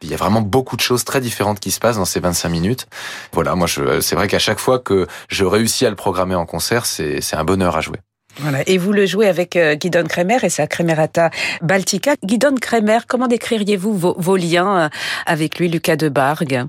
Il 0.00 0.08
y 0.08 0.14
a 0.14 0.16
vraiment 0.16 0.40
beaucoup 0.40 0.76
de 0.76 0.82
choses 0.82 1.04
très 1.04 1.20
différentes 1.20 1.60
qui 1.60 1.70
se 1.72 1.80
passent 1.80 1.96
dans 1.96 2.04
ces 2.04 2.20
25 2.20 2.48
minutes. 2.48 2.86
Voilà, 3.32 3.54
moi, 3.54 3.66
c'est 4.00 4.14
vrai 4.14 4.28
qu'à 4.28 4.38
chaque 4.38 4.58
fois 4.58 4.78
que 4.78 5.06
je 5.28 5.44
réussis 5.44 5.84
à 5.84 5.90
le 5.90 5.96
programmer 5.96 6.34
en 6.34 6.46
concert, 6.46 6.86
c'est 6.86 7.34
un 7.34 7.44
bonheur 7.44 7.76
à 7.76 7.80
jouer. 7.82 7.98
Voilà. 8.38 8.68
Et 8.68 8.78
vous 8.78 8.92
le 8.92 9.06
jouez 9.06 9.28
avec 9.28 9.56
euh, 9.56 9.74
Guidon 9.74 10.04
Kremer 10.04 10.38
et 10.42 10.48
sa 10.48 10.66
Kremerata 10.66 11.30
Baltica. 11.62 12.14
Guidon 12.24 12.56
Kremer, 12.60 13.00
comment 13.06 13.28
décririez-vous 13.28 13.96
vos, 13.96 14.16
vos, 14.18 14.36
liens 14.36 14.78
euh, 14.78 14.88
avec 15.26 15.58
lui, 15.58 15.68
Lucas 15.68 15.96
de 15.96 16.08
Bargue 16.08 16.64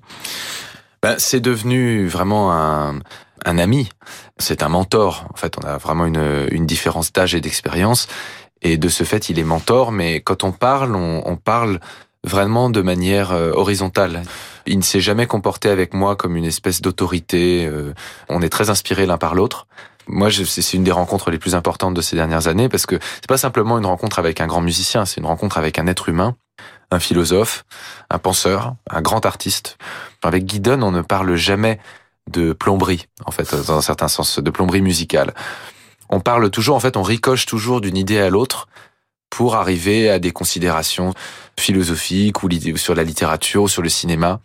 ben, 1.01 1.15
C'est 1.17 1.39
devenu 1.39 2.07
vraiment 2.07 2.53
un, 2.53 2.99
un 3.45 3.57
ami. 3.57 3.89
C'est 4.37 4.61
un 4.61 4.69
mentor. 4.69 5.27
En 5.33 5.37
fait, 5.37 5.55
on 5.57 5.65
a 5.65 5.77
vraiment 5.77 6.05
une, 6.05 6.47
une 6.51 6.65
différence 6.65 7.11
d'âge 7.11 7.33
et 7.33 7.41
d'expérience. 7.41 8.07
Et 8.61 8.77
de 8.77 8.89
ce 8.89 9.03
fait, 9.03 9.29
il 9.29 9.39
est 9.39 9.43
mentor. 9.43 9.91
Mais 9.91 10.21
quand 10.21 10.43
on 10.43 10.51
parle, 10.51 10.95
on, 10.95 11.23
on 11.25 11.35
parle 11.35 11.79
vraiment 12.23 12.69
de 12.69 12.81
manière 12.81 13.31
euh, 13.31 13.51
horizontale. 13.53 14.23
Il 14.67 14.77
ne 14.77 14.83
s'est 14.83 15.01
jamais 15.01 15.27
comporté 15.27 15.69
avec 15.69 15.93
moi 15.93 16.15
comme 16.15 16.35
une 16.35 16.45
espèce 16.45 16.81
d'autorité. 16.81 17.69
On 18.29 18.41
est 18.41 18.49
très 18.49 18.71
inspirés 18.71 19.05
l'un 19.05 19.19
par 19.19 19.35
l'autre. 19.35 19.67
Moi, 20.07 20.29
c'est 20.31 20.73
une 20.73 20.83
des 20.83 20.91
rencontres 20.91 21.31
les 21.31 21.39
plus 21.39 21.55
importantes 21.55 21.93
de 21.93 22.01
ces 22.01 22.15
dernières 22.15 22.47
années 22.47 22.69
parce 22.69 22.85
que 22.85 22.99
c'est 23.15 23.27
pas 23.27 23.37
simplement 23.37 23.77
une 23.77 23.85
rencontre 23.85 24.19
avec 24.19 24.39
un 24.41 24.47
grand 24.47 24.61
musicien, 24.61 25.05
c'est 25.05 25.19
une 25.19 25.25
rencontre 25.25 25.57
avec 25.57 25.79
un 25.79 25.87
être 25.87 26.09
humain, 26.09 26.35
un 26.91 26.99
philosophe, 26.99 27.65
un 28.09 28.19
penseur, 28.19 28.75
un 28.89 29.01
grand 29.01 29.25
artiste. 29.25 29.77
Avec 30.23 30.45
Guidon, 30.45 30.81
on 30.83 30.91
ne 30.91 31.01
parle 31.01 31.35
jamais 31.35 31.79
de 32.29 32.53
plomberie, 32.53 33.07
en 33.25 33.31
fait, 33.31 33.53
dans 33.67 33.77
un 33.77 33.81
certain 33.81 34.07
sens, 34.07 34.39
de 34.39 34.49
plomberie 34.49 34.81
musicale. 34.81 35.33
On 36.09 36.19
parle 36.19 36.49
toujours, 36.49 36.75
en 36.75 36.79
fait, 36.79 36.97
on 36.97 37.03
ricoche 37.03 37.45
toujours 37.45 37.81
d'une 37.81 37.97
idée 37.97 38.19
à 38.19 38.29
l'autre 38.29 38.67
pour 39.29 39.55
arriver 39.55 40.09
à 40.09 40.19
des 40.19 40.31
considérations 40.31 41.13
philosophiques 41.59 42.43
ou 42.43 42.49
sur 42.77 42.95
la 42.95 43.03
littérature 43.03 43.63
ou 43.63 43.67
sur 43.67 43.81
le 43.81 43.89
cinéma. 43.89 44.39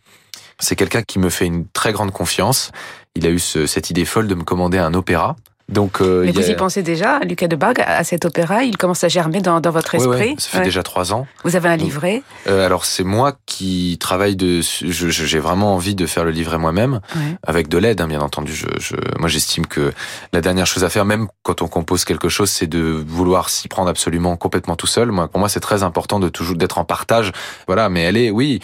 C'est 0.59 0.77
quelqu'un 0.77 1.03
qui 1.03 1.18
me 1.18 1.31
fait 1.31 1.46
une 1.46 1.68
très 1.68 1.92
grande 1.92 2.12
confiance. 2.12 2.70
Il 3.14 3.27
a 3.27 3.31
eu 3.31 3.38
ce, 3.38 3.66
cette 3.66 3.90
idée 3.90 4.05
folle 4.05 4.27
de 4.27 4.35
me 4.35 4.44
commander 4.44 4.79
un 4.79 4.94
opéra 4.94 5.37
donc, 5.70 6.00
euh, 6.00 6.24
Mais 6.24 6.33
vous 6.33 6.50
y 6.50 6.54
pensez 6.54 6.83
déjà, 6.83 7.20
Lucas 7.20 7.46
de 7.46 7.54
Bargue, 7.54 7.80
à 7.87 8.02
cet 8.02 8.24
opéra 8.24 8.64
Il 8.64 8.76
commence 8.76 9.04
à 9.04 9.09
germer 9.09 9.40
dans, 9.40 9.61
dans 9.61 9.70
votre 9.70 9.94
esprit 9.94 10.30
oui, 10.30 10.35
Ça 10.38 10.59
fait 10.59 10.64
déjà 10.64 10.83
trois 10.83 11.12
ans. 11.12 11.28
Vous 11.44 11.54
avez 11.54 11.68
un 11.68 11.76
livret 11.76 12.22
euh, 12.48 12.66
Alors, 12.66 12.85
c'est 12.85 13.04
moi 13.04 13.35
qui 13.46 13.96
travaille 14.00 14.35
de... 14.35 14.61
J'ai 14.62 15.38
vraiment 15.38 15.74
envie 15.74 15.94
de 15.94 16.06
faire 16.06 16.24
le 16.24 16.33
livret 16.33 16.59
moi-même, 16.59 17.00
avec 17.46 17.68
de 17.68 17.78
l'aide, 17.78 18.00
hein, 18.00 18.09
bien 18.09 18.20
entendu. 18.20 18.52
Je, 18.52 18.66
je, 18.78 18.96
moi, 19.18 19.28
j'estime 19.28 19.66
que 19.66 19.92
la 20.33 20.40
dernière 20.40 20.66
chose 20.66 20.83
à 20.83 20.90
faire, 20.90 21.04
même 21.04 21.28
quand 21.44 21.62
on 21.62 21.68
compose 21.68 22.04
quelque 22.04 22.28
chose, 22.28 22.50
c'est 22.50 22.66
de 22.66 23.04
vouloir 23.06 23.48
s'y 23.48 23.68
prendre 23.68 23.88
absolument 23.88 24.37
complètement 24.37 24.74
tout 24.74 24.88
seul. 24.88 25.12
Moi, 25.12 25.28
pour 25.28 25.38
moi, 25.38 25.48
c'est 25.48 25.61
très 25.61 25.85
important 25.85 26.18
de 26.18 26.28
toujours 26.28 26.56
d'être 26.56 26.78
en 26.78 26.85
partage. 26.85 27.30
Voilà, 27.68 27.88
mais 27.88 28.02
elle 28.02 28.16
est, 28.16 28.30
oui, 28.30 28.61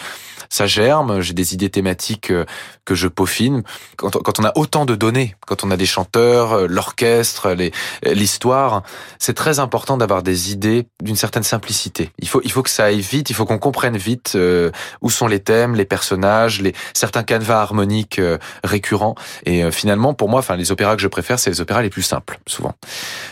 ça 0.49 0.67
germe. 0.67 1.21
J'ai 1.21 1.33
des 1.33 1.53
idées 1.53 1.69
thématiques 1.69 2.31
euh, 2.31 2.45
que 2.83 2.95
je 2.95 3.07
peaufine. 3.07 3.63
Quand, 3.95 4.11
quand 4.11 4.39
on 4.39 4.43
a 4.43 4.51
autant 4.55 4.85
de 4.85 4.95
données, 4.95 5.35
quand 5.45 5.63
on 5.63 5.71
a 5.71 5.77
des 5.77 5.85
chanteurs, 5.85 6.67
l'orchestre, 6.67 6.96
l'orchestre, 7.01 7.55
l'histoire. 8.03 8.83
C'est 9.19 9.33
très 9.33 9.59
important 9.59 9.97
d'avoir 9.97 10.23
des 10.23 10.51
idées 10.51 10.87
d'une 11.01 11.15
certaine 11.15 11.43
simplicité. 11.43 12.11
Il 12.19 12.27
faut, 12.27 12.41
il 12.43 12.51
faut 12.51 12.63
que 12.63 12.69
ça 12.69 12.85
aille 12.85 13.01
vite, 13.01 13.29
il 13.29 13.33
faut 13.33 13.45
qu'on 13.45 13.59
comprenne 13.59 13.97
vite 13.97 14.33
euh, 14.35 14.71
où 15.01 15.09
sont 15.09 15.27
les 15.27 15.39
thèmes, 15.39 15.75
les 15.75 15.85
personnages, 15.85 16.61
les 16.61 16.73
certains 16.93 17.23
canevas 17.23 17.61
harmoniques 17.61 18.19
euh, 18.19 18.37
récurrents. 18.63 19.15
Et 19.45 19.63
euh, 19.63 19.71
finalement, 19.71 20.13
pour 20.13 20.29
moi, 20.29 20.39
enfin, 20.39 20.55
les 20.55 20.71
opéras 20.71 20.95
que 20.95 21.01
je 21.01 21.07
préfère, 21.07 21.39
c'est 21.39 21.49
les 21.49 21.61
opéras 21.61 21.81
les 21.81 21.89
plus 21.89 22.01
simples, 22.01 22.39
souvent. 22.47 22.73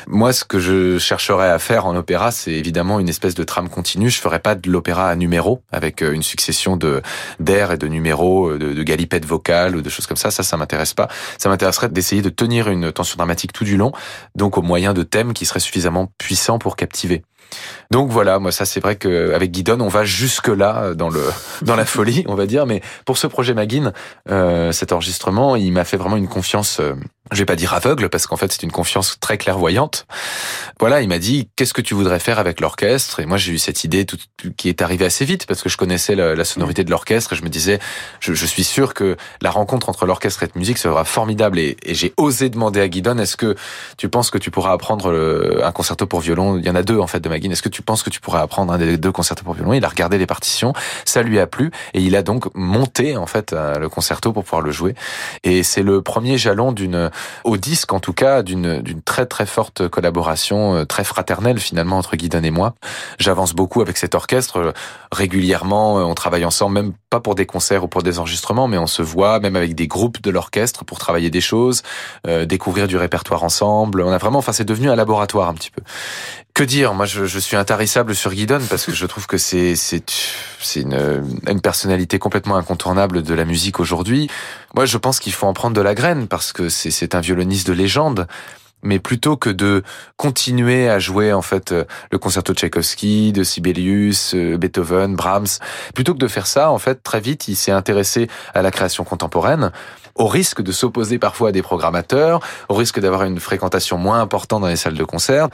Moi, 0.08 0.34
ce 0.34 0.44
que 0.44 0.60
je 0.60 0.98
chercherais 0.98 1.50
à 1.50 1.60
faire 1.60 1.86
en 1.86 1.96
opéra, 1.96 2.32
c'est 2.32 2.54
évidemment 2.54 3.00
une 3.00 3.10
espèce 3.10 3.36
de 3.36 3.44
trame 3.44 3.70
continue. 3.70 4.10
Je 4.10 4.20
ferais 4.20 4.40
pas 4.40 4.56
de 4.56 4.70
l'opéra 4.70 5.10
à 5.10 5.16
numéros 5.16 5.62
avec 5.72 6.02
une 6.02 6.24
succession 6.24 6.78
de 6.78 7.02
d'airs 7.40 7.72
et 7.72 7.78
de 7.78 7.88
numéros, 7.88 8.58
de, 8.58 8.74
de 8.74 8.84
galipettes 8.84 9.26
vocales 9.26 9.76
ou 9.76 9.82
de 9.82 9.90
choses 9.90 10.08
comme 10.08 10.18
ça. 10.18 10.32
Ça, 10.32 10.44
ça 10.44 10.58
m'intéresse 10.58 10.94
pas. 10.94 11.08
Ça 11.38 11.50
m'intéresserait 11.50 11.90
d'essayer 11.90 12.22
de 12.22 12.30
tenir 12.30 12.70
une 12.70 12.92
tension 12.92 13.18
dramatique 13.18 13.54
tout 13.56 13.64
du 13.64 13.78
long, 13.78 13.92
donc 14.36 14.58
au 14.58 14.62
moyen 14.62 14.94
de 14.94 15.04
thèmes 15.04 15.34
qui 15.34 15.46
seraient 15.46 15.60
suffisamment 15.60 16.12
puissants 16.18 16.60
pour 16.60 16.76
captiver. 16.76 17.24
Donc 17.92 18.10
voilà, 18.10 18.40
moi 18.40 18.52
ça 18.52 18.66
c'est 18.66 18.80
vrai 18.80 18.96
qu'avec 18.96 19.52
Guidon 19.52 19.80
on 19.80 19.88
va 19.88 20.04
jusque 20.04 20.48
là 20.48 20.94
dans 20.94 21.10
le 21.10 21.22
dans 21.62 21.76
la 21.76 21.86
folie, 21.86 22.24
on 22.28 22.36
va 22.36 22.46
dire. 22.46 22.66
Mais 22.66 22.82
pour 23.06 23.18
ce 23.18 23.28
projet 23.28 23.54
Magin, 23.54 23.94
euh, 24.30 24.72
cet 24.72 24.92
enregistrement, 24.92 25.56
il 25.56 25.72
m'a 25.72 25.86
fait 25.86 25.98
vraiment 25.98 26.18
une 26.18 26.28
confiance. 26.28 26.82
Je 27.32 27.40
vais 27.40 27.46
pas 27.46 27.56
dire 27.56 27.74
aveugle 27.74 28.10
parce 28.10 28.28
qu'en 28.28 28.36
fait 28.36 28.52
c'est 28.52 28.62
une 28.62 28.72
confiance 28.72 29.18
très 29.20 29.40
clairvoyante. 29.40 30.06
Voilà, 30.80 31.02
il 31.02 31.08
m'a 31.08 31.18
dit 31.18 31.50
qu'est-ce 31.56 31.74
que 31.74 31.82
tu 31.82 31.96
voudrais 31.96 32.20
faire 32.20 32.38
avec 32.38 32.62
l'orchestre? 32.62 33.20
Et 33.20 33.26
moi 33.26 33.38
j'ai 33.38 33.52
eu 33.52 33.58
cette 33.58 33.84
idée 33.84 34.06
qui 34.58 34.70
est 34.70 34.84
arrivée 34.84 35.06
assez 35.06 35.26
vite 35.26 35.48
parce 35.48 35.64
que 35.64 35.70
je 35.70 35.76
connaissais 35.76 36.14
la, 36.14 36.46
sonorité 36.46 36.84
de 36.84 36.92
l'orchestre 36.92 37.34
et 37.34 37.36
je 37.36 37.42
me 37.42 37.50
disais 37.50 37.80
je, 38.20 38.34
suis 38.46 38.64
sûr 38.64 38.94
que 38.94 39.18
la 39.42 39.50
rencontre 39.50 39.90
entre 39.90 40.06
l'orchestre 40.06 40.44
et 40.44 40.46
la 40.54 40.60
musique 40.60 40.78
sera 40.78 41.04
formidable. 41.04 41.58
Et, 41.58 41.78
j'ai 41.88 42.14
osé 42.18 42.50
demander 42.50 42.80
à 42.80 42.88
Guidon 42.88 43.18
est-ce 43.18 43.38
que 43.38 43.56
tu 43.98 44.08
penses 44.08 44.30
que 44.30 44.38
tu 44.38 44.52
pourras 44.52 44.74
apprendre 44.74 45.12
un 45.64 45.72
concerto 45.72 46.06
pour 46.06 46.20
violon? 46.20 46.60
Il 46.60 46.66
y 46.66 46.70
en 46.70 46.76
a 46.76 46.84
deux 46.84 47.00
en 47.00 47.08
fait 47.08 47.22
de 47.22 47.30
Magin. 47.30 47.50
Est-ce 47.50 47.64
que 47.64 47.70
tu 47.70 47.82
penses 47.82 48.04
que 48.04 48.12
tu 48.12 48.20
pourrais 48.20 48.42
apprendre 48.42 48.72
un 48.72 48.78
des 48.78 48.98
deux 48.98 49.12
concertos 49.12 49.44
pour 49.44 49.56
violon? 49.56 49.74
Il 49.74 49.84
a 49.84 49.90
regardé 49.90 50.20
les 50.20 50.28
partitions, 50.28 50.74
ça 51.06 51.24
lui 51.24 51.40
a 51.40 51.48
plu 51.48 51.72
et 51.96 52.02
il 52.02 52.16
a 52.16 52.22
donc 52.22 52.54
monté 52.54 53.18
en 53.18 53.26
fait 53.26 53.54
euh, 53.54 53.80
le 53.80 53.90
concerto 53.90 54.32
pour 54.32 54.44
pouvoir 54.44 54.62
le 54.62 54.72
jouer. 54.72 54.94
Et 55.44 55.64
c'est 55.64 55.82
le 55.82 56.04
premier 56.04 56.38
jalon 56.38 56.72
d'une 56.72 57.10
au 57.44 57.58
disque 57.58 57.94
en 57.94 58.00
tout 58.00 58.14
cas, 58.14 58.44
d'une 58.44 58.84
très 59.04 59.26
très 59.26 59.46
forte 59.46 59.88
collaboration, 59.88 60.76
euh, 60.76 60.86
très 60.86 61.04
fraternelle 61.04 61.60
finalement 61.60 61.98
entre 61.98 62.16
Guidon 62.16 62.44
et 62.44 62.52
moi. 62.52 62.76
J'avance 63.20 63.54
beaucoup 63.54 63.82
avec 63.82 63.98
cet 63.98 64.16
orchestre 64.16 64.58
euh, 64.58 64.72
régulièrement. 65.12 66.00
Euh, 66.00 66.04
on 66.04 66.14
travaille 66.14 66.46
ensemble, 66.46 66.76
même 66.76 66.94
pas 67.10 67.20
pour 67.20 67.36
des 67.36 67.46
concerts 67.46 67.84
ou 67.84 67.88
pour 67.88 68.04
des 68.04 68.20
enregistrements, 68.20 68.68
mais 68.68 68.78
on 68.78 68.88
se 68.88 69.02
voit 69.02 69.40
même 69.40 69.56
avec 69.56 69.76
des 69.76 69.88
groupes 69.88 70.22
de 70.22 70.30
l'orchestre 70.30 70.86
pour 70.86 71.00
travailler 71.00 71.30
des 71.30 71.42
choses, 71.42 71.82
découvrir 72.46 72.88
du 72.88 72.98
répertoire 72.98 73.44
ensemble. 73.44 74.02
On 74.02 74.12
a 74.12 74.18
vraiment, 74.18 74.40
enfin, 74.40 74.52
c'est 74.52 74.66
devenu 74.66 74.90
un 74.90 74.96
laboratoire 74.96 75.48
un 75.50 75.54
petit 75.54 75.72
peu. 75.72 75.82
Que 76.56 76.64
dire? 76.64 76.94
Moi, 76.94 77.06
je, 77.06 77.26
je, 77.26 77.38
suis 77.38 77.58
intarissable 77.58 78.16
sur 78.16 78.32
Guidon 78.32 78.62
parce 78.70 78.86
que 78.86 78.94
je 78.94 79.06
trouve 79.06 79.28
que 79.28 79.38
c'est 79.38 79.76
c'est 79.76 80.10
c'est 80.62 80.80
une, 80.80 81.22
une 81.50 81.60
personnalité 81.60 82.18
complètement 82.18 82.56
incontournable 82.56 83.24
de 83.24 83.34
la 83.34 83.44
musique 83.44 83.82
aujourd'hui. 83.82 84.30
Moi, 84.74 84.86
je 84.86 84.98
pense 84.98 85.20
qu'il 85.20 85.34
faut 85.34 85.48
en 85.48 85.54
prendre 85.54 85.76
de 85.76 85.82
la 85.82 85.94
graine 85.94 86.30
parce 86.30 86.54
que 86.54 86.70
c'est 86.70 86.92
c'est 86.92 87.14
un 87.14 87.20
violoniste 87.20 87.68
de 87.68 87.74
légende 87.74 88.26
mais 88.84 89.00
plutôt 89.00 89.36
que 89.36 89.50
de 89.50 89.84
continuer 90.16 90.88
à 90.88 91.00
jouer 91.00 91.34
en 91.34 91.42
fait 91.42 91.72
euh, 91.72 91.84
le 92.12 92.20
concerto 92.20 92.54
de 92.54 92.58
Tchaïkovski, 92.58 93.34
de 93.34 93.44
Sibelius, 93.44 94.36
euh, 94.36 94.58
Beethoven, 94.58 95.16
Brahms, 95.16 95.60
plutôt 95.96 96.14
que 96.14 96.20
de 96.20 96.28
faire 96.28 96.46
ça, 96.46 96.70
en 96.70 96.78
fait, 96.78 97.02
très 97.02 97.20
vite, 97.20 97.48
il 97.48 97.56
s'est 97.56 97.72
intéressé 97.72 98.30
à 98.54 98.62
la 98.62 98.70
création 98.70 99.04
contemporaine 99.04 99.72
au 100.16 100.28
risque 100.28 100.62
de 100.62 100.72
s'opposer 100.72 101.20
parfois 101.20 101.50
à 101.50 101.52
des 101.52 101.62
programmateurs, 101.62 102.40
au 102.70 102.76
risque 102.76 103.00
d'avoir 103.00 103.24
une 103.24 103.40
fréquentation 103.40 103.98
moins 103.98 104.22
importante 104.22 104.62
dans 104.62 104.68
les 104.68 104.78
salles 104.78 104.94
de 104.94 105.04
concert. 105.04 105.50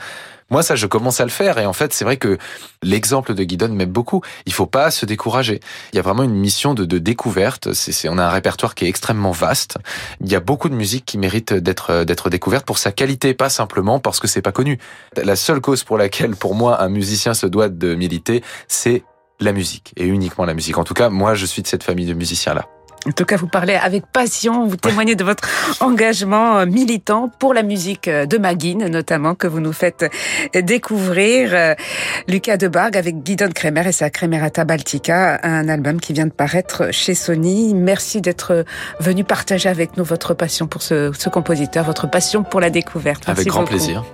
Moi, 0.50 0.62
ça, 0.62 0.76
je 0.76 0.86
commence 0.86 1.20
à 1.20 1.24
le 1.24 1.30
faire. 1.30 1.58
Et 1.58 1.66
en 1.66 1.72
fait, 1.72 1.92
c'est 1.92 2.04
vrai 2.04 2.16
que 2.16 2.38
l'exemple 2.82 3.34
de 3.34 3.44
Guidon 3.44 3.68
m'aime 3.68 3.90
beaucoup. 3.90 4.22
Il 4.46 4.52
faut 4.52 4.66
pas 4.66 4.90
se 4.90 5.06
décourager. 5.06 5.60
Il 5.92 5.96
y 5.96 5.98
a 5.98 6.02
vraiment 6.02 6.22
une 6.22 6.34
mission 6.34 6.74
de, 6.74 6.84
découverte. 6.98 7.72
C'est, 7.72 8.08
on 8.08 8.18
a 8.18 8.24
un 8.24 8.30
répertoire 8.30 8.74
qui 8.74 8.84
est 8.84 8.88
extrêmement 8.88 9.32
vaste. 9.32 9.78
Il 10.20 10.30
y 10.30 10.34
a 10.34 10.40
beaucoup 10.40 10.68
de 10.68 10.74
musique 10.74 11.04
qui 11.04 11.18
mérite 11.18 11.52
d'être, 11.52 12.04
d'être 12.04 12.30
découverte 12.30 12.66
pour 12.66 12.78
sa 12.78 12.92
qualité, 12.92 13.34
pas 13.34 13.48
simplement 13.48 13.98
parce 13.98 14.20
que 14.20 14.28
c'est 14.28 14.42
pas 14.42 14.52
connu. 14.52 14.78
La 15.16 15.36
seule 15.36 15.60
cause 15.60 15.84
pour 15.84 15.98
laquelle, 15.98 16.36
pour 16.36 16.54
moi, 16.54 16.82
un 16.82 16.88
musicien 16.88 17.34
se 17.34 17.46
doit 17.46 17.68
de 17.68 17.94
militer, 17.94 18.42
c'est 18.68 19.04
la 19.40 19.52
musique. 19.52 19.92
Et 19.96 20.06
uniquement 20.06 20.44
la 20.44 20.54
musique. 20.54 20.78
En 20.78 20.84
tout 20.84 20.94
cas, 20.94 21.08
moi, 21.08 21.34
je 21.34 21.46
suis 21.46 21.62
de 21.62 21.66
cette 21.66 21.82
famille 21.82 22.06
de 22.06 22.14
musiciens-là. 22.14 22.68
En 23.06 23.10
tout 23.10 23.24
cas, 23.24 23.36
vous 23.36 23.48
parlez 23.48 23.74
avec 23.74 24.06
passion, 24.06 24.66
vous 24.66 24.76
témoignez 24.76 25.16
de 25.16 25.24
votre 25.24 25.48
engagement 25.80 26.58
euh, 26.58 26.66
militant 26.66 27.28
pour 27.40 27.52
la 27.52 27.64
musique 27.64 28.06
euh, 28.06 28.26
de 28.26 28.38
Maguine, 28.38 28.86
notamment, 28.86 29.34
que 29.34 29.48
vous 29.48 29.58
nous 29.58 29.72
faites 29.72 30.08
euh, 30.54 30.62
découvrir. 30.62 31.74
Lucas 32.28 32.56
Debargue 32.56 32.96
avec 32.96 33.22
Guidon 33.22 33.50
Kremer 33.52 33.88
et 33.88 33.92
sa 33.92 34.10
Kremerata 34.10 34.64
Baltica, 34.64 35.40
un 35.42 35.68
album 35.68 36.00
qui 36.00 36.12
vient 36.12 36.26
de 36.26 36.32
paraître 36.32 36.92
chez 36.92 37.14
Sony. 37.14 37.74
Merci 37.74 38.20
d'être 38.20 38.64
venu 39.00 39.24
partager 39.24 39.68
avec 39.68 39.96
nous 39.96 40.04
votre 40.04 40.34
passion 40.34 40.66
pour 40.66 40.82
ce, 40.82 41.10
ce 41.12 41.28
compositeur, 41.28 41.84
votre 41.84 42.08
passion 42.08 42.44
pour 42.44 42.60
la 42.60 42.70
découverte. 42.70 43.28
avec 43.28 43.46
grand 43.48 43.64
plaisir. 43.64 44.04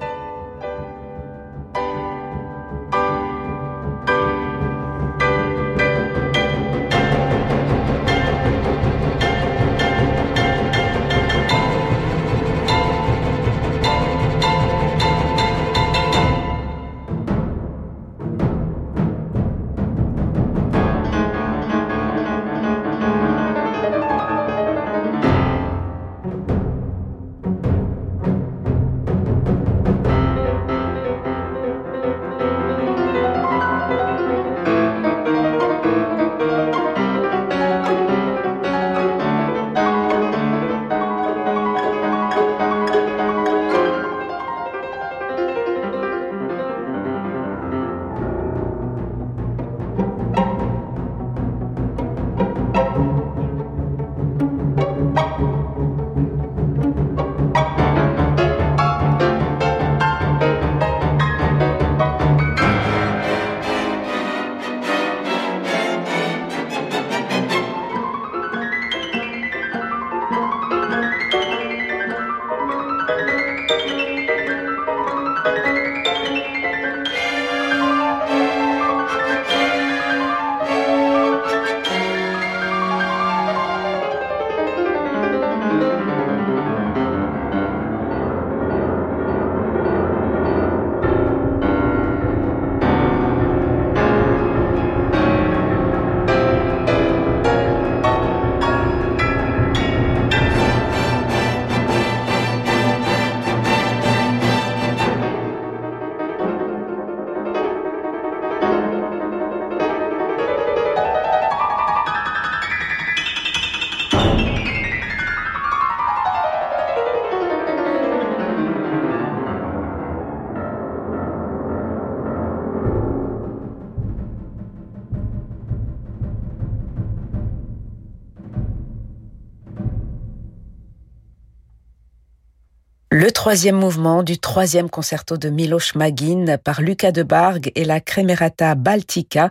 Le 133.20 133.32
troisième 133.32 133.74
mouvement 133.74 134.22
du 134.22 134.38
troisième 134.38 134.88
concerto 134.88 135.36
de 135.36 135.48
Miloš 135.48 135.96
Magin 135.96 136.56
par 136.62 136.80
Lucas 136.80 137.10
de 137.10 137.24
Barg 137.24 137.72
et 137.74 137.84
la 137.84 138.00
Cremerata 138.00 138.76
Baltica, 138.76 139.48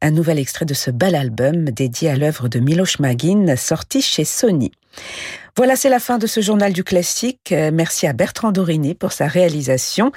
un 0.00 0.12
nouvel 0.12 0.38
extrait 0.38 0.66
de 0.66 0.72
ce 0.72 0.92
bel 0.92 1.16
album 1.16 1.64
dédié 1.64 2.10
à 2.10 2.14
l'œuvre 2.14 2.46
de 2.46 2.60
Miloš 2.60 3.00
Magin 3.00 3.56
sorti 3.56 4.02
chez 4.02 4.24
Sony. 4.24 4.70
Voilà, 5.58 5.74
c'est 5.74 5.88
la 5.88 5.98
fin 5.98 6.18
de 6.18 6.28
ce 6.28 6.40
journal 6.40 6.72
du 6.72 6.84
classique. 6.84 7.50
Euh, 7.50 7.72
merci 7.74 8.06
à 8.06 8.12
Bertrand 8.12 8.52
Dorini 8.52 8.94
pour 8.94 9.10
sa 9.10 9.26
réalisation. 9.26 10.12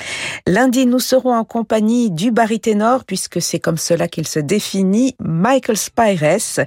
Lundi, 0.46 0.86
nous 0.86 1.00
serons 1.00 1.34
en 1.34 1.44
compagnie 1.44 2.12
du 2.12 2.30
baryténor, 2.30 3.06
puisque 3.06 3.42
c'est 3.42 3.58
comme 3.58 3.80
cela 3.80 4.08
qu'il 4.08 4.28
se 4.28 4.38
définit, 4.38 5.16
Michael 5.20 5.78
Spires. 5.78 6.64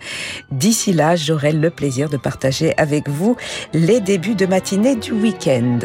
D'ici 0.50 0.92
là, 0.92 1.14
j'aurai 1.14 1.53
le 1.53 1.70
plaisir 1.70 2.11
de 2.11 2.16
partager 2.16 2.77
avec 2.77 3.09
vous 3.09 3.37
les 3.74 4.00
débuts 4.00 4.35
de 4.35 4.46
matinée 4.46 4.96
du 4.96 5.12
week-end. 5.12 5.79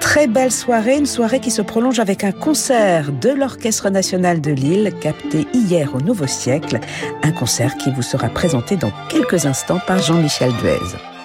Très 0.00 0.26
belle 0.26 0.50
soirée, 0.50 0.96
une 0.96 1.06
soirée 1.06 1.38
qui 1.38 1.52
se 1.52 1.62
prolonge 1.62 2.00
avec 2.00 2.24
un 2.24 2.32
concert 2.32 3.12
de 3.12 3.30
l'Orchestre 3.30 3.88
national 3.88 4.40
de 4.40 4.50
Lille, 4.50 4.92
capté 5.00 5.46
hier 5.54 5.94
au 5.94 6.00
Nouveau 6.00 6.26
Siècle, 6.26 6.80
un 7.22 7.30
concert 7.30 7.76
qui 7.76 7.92
vous 7.92 8.02
sera 8.02 8.28
présenté 8.30 8.74
dans 8.74 8.90
quelques 9.08 9.46
instants 9.46 9.80
par 9.86 10.02
Jean-Michel 10.02 10.50
Duez. 10.60 11.15